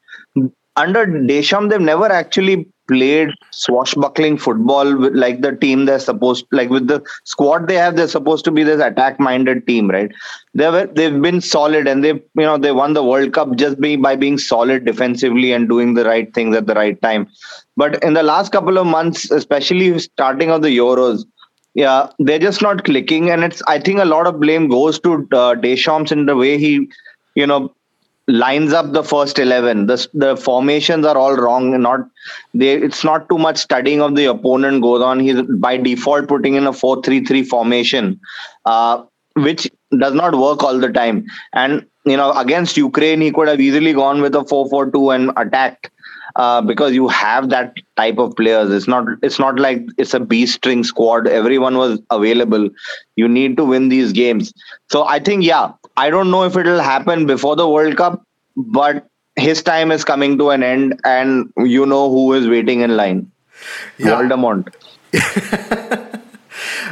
under 0.76 1.06
Deschamps, 1.06 1.70
they've 1.70 1.80
never 1.80 2.06
actually 2.06 2.66
played 2.88 3.30
swashbuckling 3.50 4.36
football 4.36 4.96
with, 4.96 5.14
like 5.14 5.40
the 5.40 5.52
team 5.52 5.86
they're 5.86 5.98
supposed 5.98 6.46
like 6.52 6.68
with 6.68 6.86
the 6.86 7.02
squad 7.24 7.66
they 7.66 7.76
have 7.76 7.96
they're 7.96 8.08
supposed 8.08 8.44
to 8.44 8.50
be 8.50 8.62
this 8.62 8.80
attack 8.80 9.18
minded 9.18 9.66
team 9.66 9.90
right? 9.90 10.12
They've 10.52 10.94
they've 10.94 11.22
been 11.22 11.40
solid 11.40 11.86
and 11.86 12.04
they 12.04 12.08
you 12.08 12.22
know 12.36 12.58
they 12.58 12.72
won 12.72 12.92
the 12.92 13.02
world 13.02 13.32
cup 13.32 13.56
just 13.56 13.80
by 13.80 14.16
being 14.16 14.36
solid 14.36 14.84
defensively 14.84 15.52
and 15.52 15.68
doing 15.68 15.94
the 15.94 16.04
right 16.04 16.32
things 16.34 16.54
at 16.56 16.66
the 16.66 16.74
right 16.74 17.00
time. 17.00 17.28
But 17.76 18.02
in 18.04 18.12
the 18.12 18.22
last 18.22 18.52
couple 18.52 18.76
of 18.76 18.86
months 18.86 19.30
especially 19.30 19.98
starting 19.98 20.50
of 20.50 20.60
the 20.60 20.76
euros 20.76 21.24
yeah 21.72 22.10
they're 22.18 22.38
just 22.38 22.60
not 22.60 22.84
clicking. 22.84 23.30
And 23.30 23.44
it's 23.44 23.62
i 23.66 23.78
think 23.78 24.00
a 24.00 24.04
lot 24.04 24.26
of 24.26 24.40
blame 24.40 24.68
goes 24.68 25.00
to 25.00 25.26
uh, 25.32 25.54
deschamps 25.54 26.12
in 26.12 26.26
the 26.26 26.36
way 26.36 26.58
he 26.58 26.90
you 27.34 27.46
know 27.46 27.74
lines 28.26 28.72
up 28.72 28.92
the 28.92 29.02
first 29.04 29.38
11 29.38 29.86
the, 29.86 30.08
the 30.14 30.36
formations 30.36 31.04
are 31.04 31.16
all 31.16 31.36
wrong. 31.36 31.80
Not 31.80 32.08
they 32.54 32.72
it's 32.74 33.04
not 33.04 33.28
too 33.28 33.38
much 33.38 33.58
studying 33.58 34.00
of 34.00 34.16
the 34.16 34.26
opponent 34.26 34.82
goes 34.82 35.02
on. 35.02 35.20
He's 35.20 35.42
by 35.42 35.76
default 35.76 36.28
putting 36.28 36.54
in 36.54 36.66
a 36.66 36.72
4-3-3 36.72 37.46
formation 37.46 38.20
uh, 38.64 39.02
which 39.34 39.70
does 39.98 40.14
not 40.14 40.34
work 40.36 40.62
all 40.62 40.78
the 40.78 40.90
time. 40.90 41.26
And 41.52 41.86
you 42.06 42.16
know 42.16 42.32
against 42.32 42.76
ukraine 42.76 43.20
he 43.20 43.30
could 43.30 43.48
have 43.48 43.60
easily 43.60 43.92
gone 43.92 44.22
with 44.22 44.34
a 44.34 44.40
4-4-2 44.40 45.14
and 45.14 45.30
attacked 45.36 45.90
uh, 46.36 46.62
because 46.62 46.94
you 46.94 47.08
have 47.08 47.50
that 47.50 47.76
type 47.96 48.18
of 48.18 48.34
players. 48.36 48.70
It's 48.70 48.88
not 48.88 49.06
it's 49.22 49.38
not 49.38 49.58
like 49.58 49.82
it's 49.98 50.14
a 50.14 50.20
b 50.20 50.46
string 50.46 50.82
squad. 50.82 51.28
Everyone 51.28 51.76
was 51.76 52.00
available. 52.10 52.70
You 53.16 53.28
need 53.28 53.56
to 53.58 53.64
win 53.64 53.90
these 53.90 54.12
games. 54.12 54.52
So 54.90 55.04
i 55.04 55.18
think 55.18 55.44
yeah 55.44 55.72
I 55.96 56.10
don't 56.10 56.30
know 56.30 56.44
if 56.44 56.56
it'll 56.56 56.80
happen 56.80 57.26
before 57.26 57.56
the 57.56 57.68
World 57.68 57.96
Cup, 57.96 58.24
but 58.56 59.06
his 59.36 59.62
time 59.62 59.90
is 59.92 60.04
coming 60.04 60.38
to 60.38 60.50
an 60.50 60.62
end, 60.62 61.00
and 61.04 61.52
you 61.56 61.86
know 61.86 62.10
who 62.10 62.32
is 62.34 62.48
waiting 62.48 62.80
in 62.80 62.96
line. 62.96 63.30
Yeah. 63.98 64.20
Voldemort. 64.20 64.72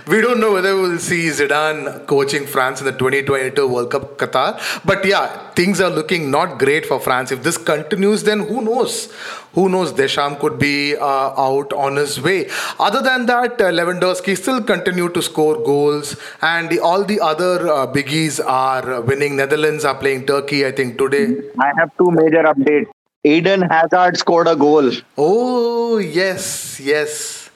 we 0.07 0.21
don't 0.21 0.41
know 0.41 0.53
whether 0.53 0.75
we'll 0.77 0.99
see 0.99 1.29
Zidane 1.29 2.07
coaching 2.07 2.47
France 2.47 2.81
in 2.81 2.87
the 2.87 2.93
2022 2.93 3.69
World 3.69 3.91
Cup 3.91 4.19
Qatar. 4.19 4.61
But 4.85 5.05
yeah, 5.05 5.51
things 5.51 5.81
are 5.81 5.91
looking 5.91 6.31
not 6.31 6.59
great 6.59 6.87
for 6.87 6.99
France. 6.99 7.31
If 7.31 7.43
this 7.43 7.57
continues, 7.57 8.25
then 8.25 8.41
who 8.41 8.63
knows? 8.63 9.13
Who 9.53 9.69
knows? 9.69 9.93
Deschamps 9.93 10.41
could 10.41 10.59
be 10.59 10.97
uh, 10.97 11.05
out 11.49 11.73
on 11.73 11.97
his 11.97 12.21
way. 12.21 12.49
Other 12.79 13.03
than 13.03 13.27
that, 13.27 13.61
uh, 13.61 13.71
Lewandowski 13.71 14.37
still 14.37 14.63
continue 14.63 15.09
to 15.11 15.23
score 15.23 15.57
goals, 15.57 16.17
and 16.41 16.71
the, 16.71 16.81
all 16.81 17.05
the 17.05 17.21
other 17.21 17.69
uh, 17.69 17.87
biggies 17.87 18.41
are 18.45 19.03
winning. 19.03 19.37
Netherlands 19.37 19.85
are 19.85 19.95
playing 19.95 20.27
Turkey, 20.27 20.67
I 20.67 20.73
think, 20.73 20.99
today. 20.99 21.37
I 21.61 21.73
have 21.79 21.97
two 21.99 22.11
major 22.11 22.43
updates. 22.43 22.87
Eden 23.25 23.63
Hazard 23.63 24.17
scored 24.17 24.49
a 24.49 24.57
goal. 24.57 24.91
Oh 25.17 25.99
yes, 25.99 26.81
yes, 26.81 27.51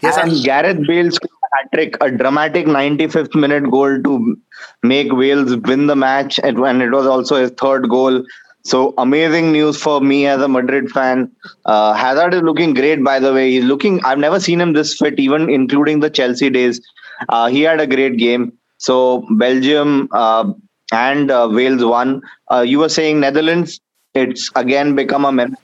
yes. 0.00 0.16
And, 0.16 0.30
and 0.30 0.44
Gareth 0.44 0.86
Bale 0.86 1.10
scored 1.10 1.37
hat 1.52 1.68
trick, 1.74 1.96
a 2.00 2.10
dramatic 2.10 2.66
95th 2.66 3.34
minute 3.34 3.70
goal 3.70 4.00
to 4.02 4.36
make 4.82 5.12
Wales 5.12 5.56
win 5.56 5.86
the 5.86 5.96
match, 5.96 6.38
and 6.42 6.58
it 6.82 6.90
was 6.90 7.06
also 7.06 7.36
his 7.36 7.50
third 7.52 7.88
goal. 7.88 8.24
So 8.64 8.92
amazing 8.98 9.52
news 9.52 9.80
for 9.80 10.00
me 10.00 10.26
as 10.26 10.42
a 10.42 10.48
Madrid 10.48 10.90
fan. 10.90 11.30
Uh, 11.64 11.94
Hazard 11.94 12.34
is 12.34 12.42
looking 12.42 12.74
great, 12.74 13.02
by 13.02 13.18
the 13.18 13.32
way. 13.32 13.50
He's 13.52 13.64
looking. 13.64 14.04
I've 14.04 14.18
never 14.18 14.40
seen 14.40 14.60
him 14.60 14.72
this 14.72 14.94
fit, 14.98 15.18
even 15.18 15.48
including 15.48 16.00
the 16.00 16.10
Chelsea 16.10 16.50
days. 16.50 16.80
Uh, 17.28 17.46
he 17.48 17.62
had 17.62 17.80
a 17.80 17.86
great 17.86 18.16
game. 18.18 18.52
So 18.78 19.26
Belgium 19.30 20.08
uh, 20.12 20.52
and 20.92 21.30
uh, 21.30 21.48
Wales 21.50 21.84
won. 21.84 22.22
Uh, 22.50 22.60
you 22.60 22.78
were 22.80 22.88
saying 22.88 23.20
Netherlands. 23.20 23.80
It's 24.14 24.50
again 24.54 24.94
become 24.94 25.24
a 25.24 25.32
Mem- 25.32 25.56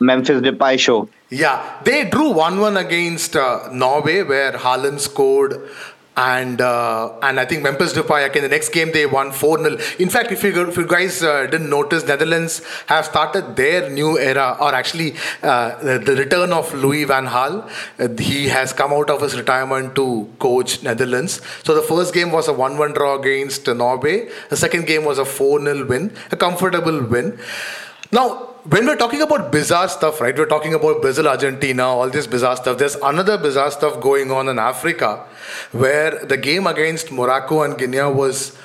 Memphis 0.00 0.40
Depay 0.42 0.78
show. 0.78 1.08
Yeah, 1.34 1.80
they 1.82 2.04
drew 2.04 2.30
1 2.30 2.60
1 2.60 2.76
against 2.76 3.34
uh, 3.34 3.68
Norway, 3.72 4.22
where 4.22 4.52
Haaland 4.52 5.00
scored. 5.00 5.68
And 6.16 6.60
uh, 6.60 7.18
and 7.22 7.40
I 7.40 7.44
think 7.44 7.64
Memphis 7.64 7.92
Depay 7.92 8.24
again 8.24 8.44
the 8.44 8.48
next 8.48 8.68
game 8.68 8.92
they 8.92 9.04
won 9.04 9.32
4 9.32 9.58
0. 9.58 9.78
In 9.98 10.10
fact, 10.10 10.30
if 10.30 10.44
you, 10.44 10.68
if 10.68 10.76
you 10.76 10.86
guys 10.86 11.24
uh, 11.24 11.48
didn't 11.48 11.68
notice, 11.68 12.06
Netherlands 12.06 12.62
have 12.86 13.06
started 13.06 13.56
their 13.56 13.90
new 13.90 14.16
era, 14.16 14.56
or 14.60 14.72
actually 14.72 15.16
uh, 15.42 15.74
the, 15.82 15.98
the, 15.98 16.14
return 16.14 16.52
of 16.52 16.72
Louis 16.72 17.02
Van 17.02 17.26
Gaal. 17.26 17.68
Uh, 17.98 18.22
he 18.22 18.46
has 18.46 18.72
come 18.72 18.92
out 18.92 19.10
of 19.10 19.20
his 19.20 19.36
retirement 19.36 19.96
to 19.96 20.32
coach 20.38 20.84
Netherlands. 20.84 21.40
So 21.64 21.74
the 21.74 21.82
first 21.82 22.14
game 22.14 22.30
was 22.30 22.46
a 22.46 22.52
1 22.52 22.78
1 22.78 22.92
draw 22.92 23.18
against 23.18 23.66
Norway, 23.66 24.28
the 24.50 24.56
second 24.56 24.86
game 24.86 25.04
was 25.04 25.18
a 25.18 25.24
4 25.24 25.60
0 25.60 25.84
win, 25.86 26.12
a 26.30 26.36
comfortable 26.36 27.02
win. 27.02 27.40
Now, 28.12 28.53
when 28.64 28.86
we're 28.86 28.96
talking 28.96 29.20
about 29.20 29.52
bizarre 29.52 29.88
stuff, 29.88 30.20
right? 30.20 30.36
We're 30.36 30.46
talking 30.46 30.72
about 30.74 31.02
Brazil, 31.02 31.28
Argentina, 31.28 31.84
all 31.84 32.08
this 32.08 32.26
bizarre 32.26 32.56
stuff. 32.56 32.78
There's 32.78 32.94
another 32.96 33.36
bizarre 33.36 33.70
stuff 33.70 34.00
going 34.00 34.30
on 34.30 34.48
in 34.48 34.58
Africa 34.58 35.24
where 35.72 36.24
the 36.24 36.36
game 36.36 36.66
against 36.66 37.12
Morocco 37.12 37.62
and 37.62 37.76
Guinea 37.76 38.10
was 38.10 38.56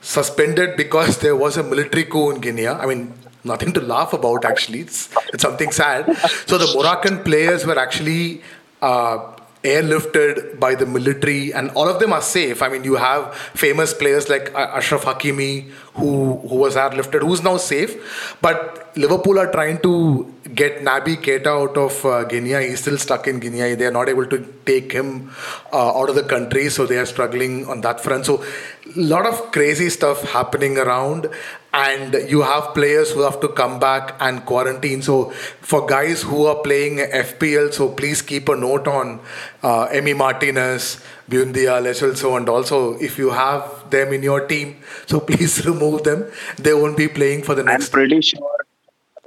suspended 0.00 0.76
because 0.76 1.18
there 1.18 1.36
was 1.36 1.58
a 1.58 1.62
military 1.62 2.04
coup 2.04 2.30
in 2.30 2.40
Guinea. 2.40 2.68
I 2.68 2.86
mean, 2.86 3.12
nothing 3.44 3.72
to 3.74 3.80
laugh 3.80 4.14
about 4.14 4.44
actually. 4.46 4.80
It's, 4.80 5.10
it's 5.32 5.42
something 5.42 5.70
sad. 5.70 6.16
So 6.46 6.56
the 6.56 6.72
Moroccan 6.74 7.22
players 7.22 7.66
were 7.66 7.78
actually 7.78 8.42
uh, 8.80 9.36
airlifted 9.64 10.58
by 10.58 10.74
the 10.74 10.86
military, 10.86 11.52
and 11.54 11.70
all 11.70 11.88
of 11.88 12.00
them 12.00 12.12
are 12.12 12.22
safe. 12.22 12.62
I 12.62 12.68
mean, 12.68 12.84
you 12.84 12.96
have 12.96 13.34
famous 13.54 13.94
players 13.94 14.28
like 14.28 14.52
Ashraf 14.54 15.04
Hakimi, 15.04 15.70
who 15.94 16.36
who 16.48 16.56
was 16.56 16.76
airlifted, 16.76 17.20
who's 17.20 17.42
now 17.42 17.56
safe. 17.56 18.36
But 18.40 18.90
Liverpool 18.96 19.38
are 19.38 19.50
trying 19.50 19.78
to 19.82 20.32
get 20.54 20.80
Naby 20.80 21.16
Keita 21.26 21.46
out 21.46 21.76
of 21.76 22.04
uh, 22.04 22.24
Guinea. 22.24 22.68
He's 22.68 22.80
still 22.80 22.98
stuck 22.98 23.26
in 23.28 23.38
Guinea. 23.40 23.74
They 23.74 23.86
are 23.86 23.92
not 23.92 24.08
able 24.08 24.26
to 24.26 24.38
take 24.66 24.92
him 24.92 25.30
uh, 25.72 25.98
out 25.98 26.08
of 26.08 26.14
the 26.14 26.24
country, 26.24 26.68
so 26.68 26.86
they 26.86 26.98
are 26.98 27.06
struggling 27.06 27.66
on 27.66 27.80
that 27.82 28.00
front. 28.00 28.26
So, 28.26 28.42
a 28.42 29.00
lot 29.00 29.26
of 29.26 29.52
crazy 29.52 29.88
stuff 29.88 30.22
happening 30.30 30.76
around. 30.76 31.28
And 31.74 32.14
you 32.28 32.42
have 32.42 32.74
players 32.74 33.12
who 33.12 33.22
have 33.22 33.40
to 33.40 33.48
come 33.48 33.78
back 33.80 34.14
and 34.20 34.44
quarantine. 34.44 35.00
So 35.00 35.30
for 35.30 35.86
guys 35.86 36.20
who 36.20 36.44
are 36.44 36.56
playing 36.56 36.98
FPL, 36.98 37.72
so 37.72 37.88
please 37.88 38.20
keep 38.20 38.50
a 38.50 38.56
note 38.56 38.86
on 38.86 39.20
uh, 39.62 39.88
Emi 39.88 40.14
Martinez, 40.14 41.02
Buendia, 41.30 41.82
Lo 41.82 41.92
Celso, 41.92 42.36
and 42.36 42.46
also 42.50 42.98
if 42.98 43.16
you 43.16 43.30
have 43.30 43.90
them 43.90 44.12
in 44.12 44.22
your 44.22 44.46
team, 44.46 44.76
so 45.06 45.20
please 45.20 45.64
remove 45.64 46.02
them. 46.02 46.30
They 46.58 46.74
won't 46.74 46.96
be 46.96 47.08
playing 47.08 47.42
for 47.44 47.54
the 47.54 47.62
next. 47.62 47.86
I'm 47.86 47.92
pretty 47.92 48.20
sure. 48.20 48.56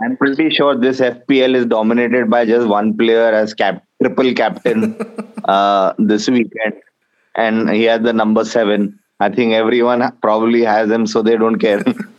I'm 0.01 0.17
pretty 0.17 0.49
sure 0.49 0.75
this 0.75 0.99
FPL 0.99 1.55
is 1.55 1.65
dominated 1.65 2.29
by 2.29 2.45
just 2.45 2.67
one 2.67 2.97
player 2.97 3.33
as 3.33 3.53
cap 3.53 3.83
triple 4.01 4.33
captain 4.33 4.97
uh, 5.45 5.93
this 5.97 6.29
weekend, 6.29 6.73
and 7.35 7.69
he 7.69 7.83
had 7.83 8.03
the 8.03 8.13
number 8.13 8.45
seven. 8.45 8.99
I 9.19 9.29
think 9.29 9.53
everyone 9.53 10.11
probably 10.21 10.63
has 10.63 10.91
him, 10.91 11.07
so 11.07 11.21
they 11.21 11.37
don't 11.37 11.57
care. 11.57 11.83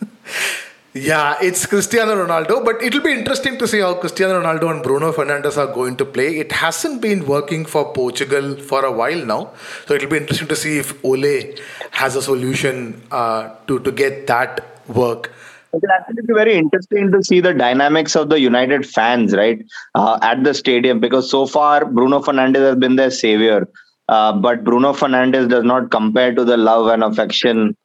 Yeah, 0.97 1.37
it's 1.43 1.67
Cristiano 1.67 2.15
Ronaldo, 2.15 2.65
but 2.65 2.83
it'll 2.83 3.03
be 3.03 3.13
interesting 3.13 3.59
to 3.59 3.69
see 3.69 3.81
how 3.81 3.93
Cristiano 3.95 4.41
Ronaldo 4.41 4.71
and 4.71 4.83
Bruno 4.83 5.13
Fernandes 5.13 5.59
are 5.59 5.71
going 5.75 5.97
to 5.99 6.07
play. 6.07 6.39
It 6.39 6.53
hasn't 6.53 7.03
been 7.03 7.27
working 7.27 7.67
for 7.67 7.93
Portugal 7.93 8.57
for 8.57 8.83
a 8.83 8.91
while 8.91 9.23
now, 9.27 9.53
so 9.87 9.93
it'll 9.93 10.09
be 10.09 10.17
interesting 10.17 10.49
to 10.49 10.57
see 10.57 10.79
if 10.79 11.05
Ole 11.05 11.55
has 11.91 12.17
a 12.17 12.23
solution 12.23 13.03
uh, 13.11 13.51
to 13.67 13.79
to 13.81 13.93
get 13.93 14.27
that 14.29 14.65
work. 14.89 15.33
It'll 15.75 15.91
actually 15.91 16.23
be 16.23 16.33
very 16.33 16.55
interesting 16.57 17.13
to 17.13 17.23
see 17.23 17.41
the 17.41 17.53
dynamics 17.53 18.17
of 18.17 18.31
the 18.31 18.41
United 18.41 18.87
fans, 18.87 19.35
right, 19.37 19.63
uh, 19.95 20.19
at 20.23 20.45
the 20.45 20.55
stadium 20.55 20.99
because 20.99 21.29
so 21.29 21.47
far 21.47 21.85
Bruno 21.85 22.21
Fernandes 22.21 22.69
has 22.71 22.77
been 22.77 22.97
their 22.97 23.11
savior. 23.11 23.69
Uh, 24.09 24.33
but 24.33 24.65
Bruno 24.65 24.93
Fernandes 24.95 25.49
does 25.49 25.65
not 25.65 25.91
compare 25.91 26.35
to 26.35 26.45
the 26.45 26.57
love 26.57 26.87
and 26.87 27.03
affection 27.03 27.77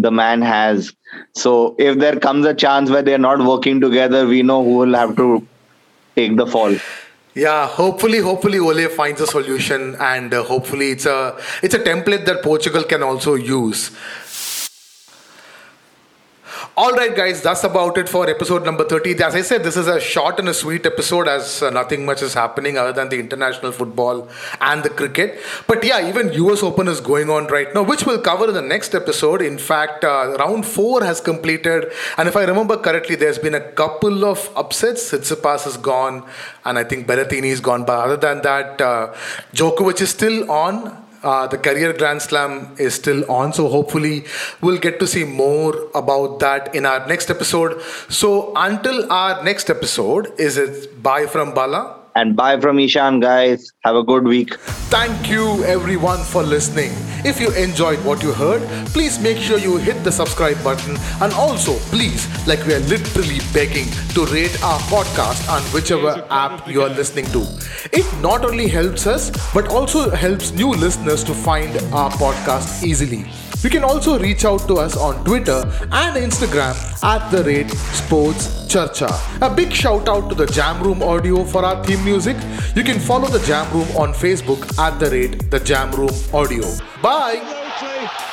the 0.00 0.10
man 0.10 0.42
has. 0.42 0.92
So 1.34 1.74
if 1.78 1.98
there 1.98 2.18
comes 2.18 2.46
a 2.46 2.54
chance 2.54 2.90
where 2.90 3.02
they're 3.02 3.18
not 3.18 3.40
working 3.40 3.80
together, 3.80 4.26
we 4.26 4.42
know 4.42 4.62
who 4.64 4.78
will 4.78 4.94
have 4.94 5.16
to 5.16 5.46
take 6.16 6.36
the 6.36 6.46
fall. 6.46 6.76
Yeah, 7.34 7.66
hopefully, 7.66 8.18
hopefully 8.18 8.58
Ole 8.58 8.88
finds 8.88 9.20
a 9.22 9.26
solution, 9.26 9.96
and 9.98 10.34
uh, 10.34 10.42
hopefully 10.42 10.90
it's 10.90 11.06
a 11.06 11.38
it's 11.62 11.74
a 11.74 11.78
template 11.78 12.26
that 12.26 12.42
Portugal 12.42 12.84
can 12.84 13.02
also 13.02 13.36
use. 13.36 13.90
All 16.74 16.92
right, 16.92 17.14
guys, 17.14 17.42
that's 17.42 17.64
about 17.64 17.98
it 17.98 18.08
for 18.08 18.30
episode 18.30 18.64
number 18.64 18.84
30. 18.88 19.22
As 19.22 19.34
I 19.34 19.42
said, 19.42 19.62
this 19.62 19.76
is 19.76 19.88
a 19.88 20.00
short 20.00 20.38
and 20.38 20.48
a 20.48 20.54
sweet 20.54 20.86
episode 20.86 21.28
as 21.28 21.62
uh, 21.62 21.68
nothing 21.68 22.06
much 22.06 22.22
is 22.22 22.32
happening 22.32 22.78
other 22.78 22.94
than 22.94 23.10
the 23.10 23.20
international 23.20 23.72
football 23.72 24.26
and 24.58 24.82
the 24.82 24.88
cricket. 24.88 25.38
But 25.66 25.84
yeah, 25.84 26.08
even 26.08 26.32
US 26.32 26.62
Open 26.62 26.88
is 26.88 26.98
going 26.98 27.28
on 27.28 27.48
right 27.48 27.68
now, 27.74 27.82
which 27.82 28.06
we'll 28.06 28.22
cover 28.22 28.48
in 28.48 28.54
the 28.54 28.62
next 28.62 28.94
episode. 28.94 29.42
In 29.42 29.58
fact, 29.58 30.02
uh, 30.02 30.34
round 30.38 30.64
four 30.64 31.04
has 31.04 31.20
completed. 31.20 31.92
And 32.16 32.26
if 32.26 32.36
I 32.36 32.44
remember 32.44 32.78
correctly, 32.78 33.16
there's 33.16 33.38
been 33.38 33.54
a 33.54 33.72
couple 33.72 34.24
of 34.24 34.50
upsets. 34.56 35.12
Tsitsipas 35.12 35.66
is 35.66 35.76
gone, 35.76 36.26
and 36.64 36.78
I 36.78 36.84
think 36.84 37.06
Berrettini 37.06 37.52
is 37.52 37.60
gone. 37.60 37.84
But 37.84 37.98
other 37.98 38.16
than 38.16 38.40
that, 38.42 38.80
uh, 38.80 39.12
Djokovic 39.52 40.00
is 40.00 40.08
still 40.08 40.50
on 40.50 41.02
uh, 41.22 41.46
the 41.46 41.58
career 41.58 41.92
Grand 41.92 42.22
Slam 42.22 42.74
is 42.78 42.94
still 42.94 43.30
on, 43.30 43.52
so 43.52 43.68
hopefully 43.68 44.24
we'll 44.60 44.78
get 44.78 44.98
to 45.00 45.06
see 45.06 45.24
more 45.24 45.88
about 45.94 46.40
that 46.40 46.74
in 46.74 46.86
our 46.86 47.06
next 47.06 47.30
episode. 47.30 47.80
So 48.08 48.52
until 48.56 49.10
our 49.12 49.42
next 49.44 49.70
episode, 49.70 50.32
is 50.38 50.56
it 50.56 51.02
bye 51.02 51.26
from 51.26 51.54
Bala? 51.54 52.01
And 52.14 52.36
bye 52.36 52.60
from 52.60 52.78
Ishan, 52.78 53.20
guys. 53.20 53.72
Have 53.84 53.96
a 53.96 54.02
good 54.02 54.24
week. 54.24 54.54
Thank 54.90 55.30
you, 55.30 55.64
everyone, 55.64 56.22
for 56.22 56.42
listening. 56.42 56.92
If 57.24 57.40
you 57.40 57.50
enjoyed 57.52 58.04
what 58.04 58.22
you 58.22 58.32
heard, 58.32 58.62
please 58.88 59.18
make 59.18 59.38
sure 59.38 59.58
you 59.58 59.78
hit 59.78 60.04
the 60.04 60.12
subscribe 60.12 60.62
button. 60.62 60.96
And 61.22 61.32
also, 61.32 61.78
please, 61.90 62.26
like 62.46 62.64
we 62.66 62.74
are 62.74 62.80
literally 62.80 63.38
begging 63.54 63.86
to 64.14 64.26
rate 64.26 64.62
our 64.62 64.80
podcast 64.80 65.48
on 65.48 65.62
whichever 65.72 66.26
app 66.30 66.68
you 66.68 66.82
are 66.82 66.90
listening 66.90 67.26
to. 67.26 67.46
It 67.92 68.06
not 68.20 68.44
only 68.44 68.68
helps 68.68 69.06
us, 69.06 69.30
but 69.54 69.68
also 69.68 70.10
helps 70.10 70.52
new 70.52 70.70
listeners 70.70 71.24
to 71.24 71.32
find 71.34 71.74
our 71.94 72.10
podcast 72.10 72.82
easily. 72.84 73.24
You 73.62 73.70
can 73.70 73.84
also 73.84 74.18
reach 74.18 74.44
out 74.44 74.66
to 74.66 74.78
us 74.78 74.96
on 74.96 75.24
Twitter 75.24 75.62
and 75.92 76.16
Instagram 76.16 76.74
at 77.04 77.30
the 77.30 77.44
rate 77.44 77.70
Sports 77.70 78.66
Charcha. 78.66 79.08
A 79.40 79.54
big 79.54 79.72
shout 79.72 80.08
out 80.08 80.28
to 80.30 80.34
the 80.34 80.46
Jam 80.46 80.82
Room 80.82 81.00
Audio 81.00 81.44
for 81.44 81.64
our 81.64 81.80
music. 82.04 82.36
You 82.74 82.84
can 82.84 82.98
follow 82.98 83.28
the 83.28 83.44
Jam 83.46 83.70
Room 83.72 83.88
on 83.96 84.12
Facebook 84.12 84.78
at 84.78 84.98
the 84.98 85.10
rate 85.10 85.50
the 85.50 85.60
Jam 85.60 85.90
Room 85.92 86.14
Audio. 86.32 86.64
Bye. 87.02 88.31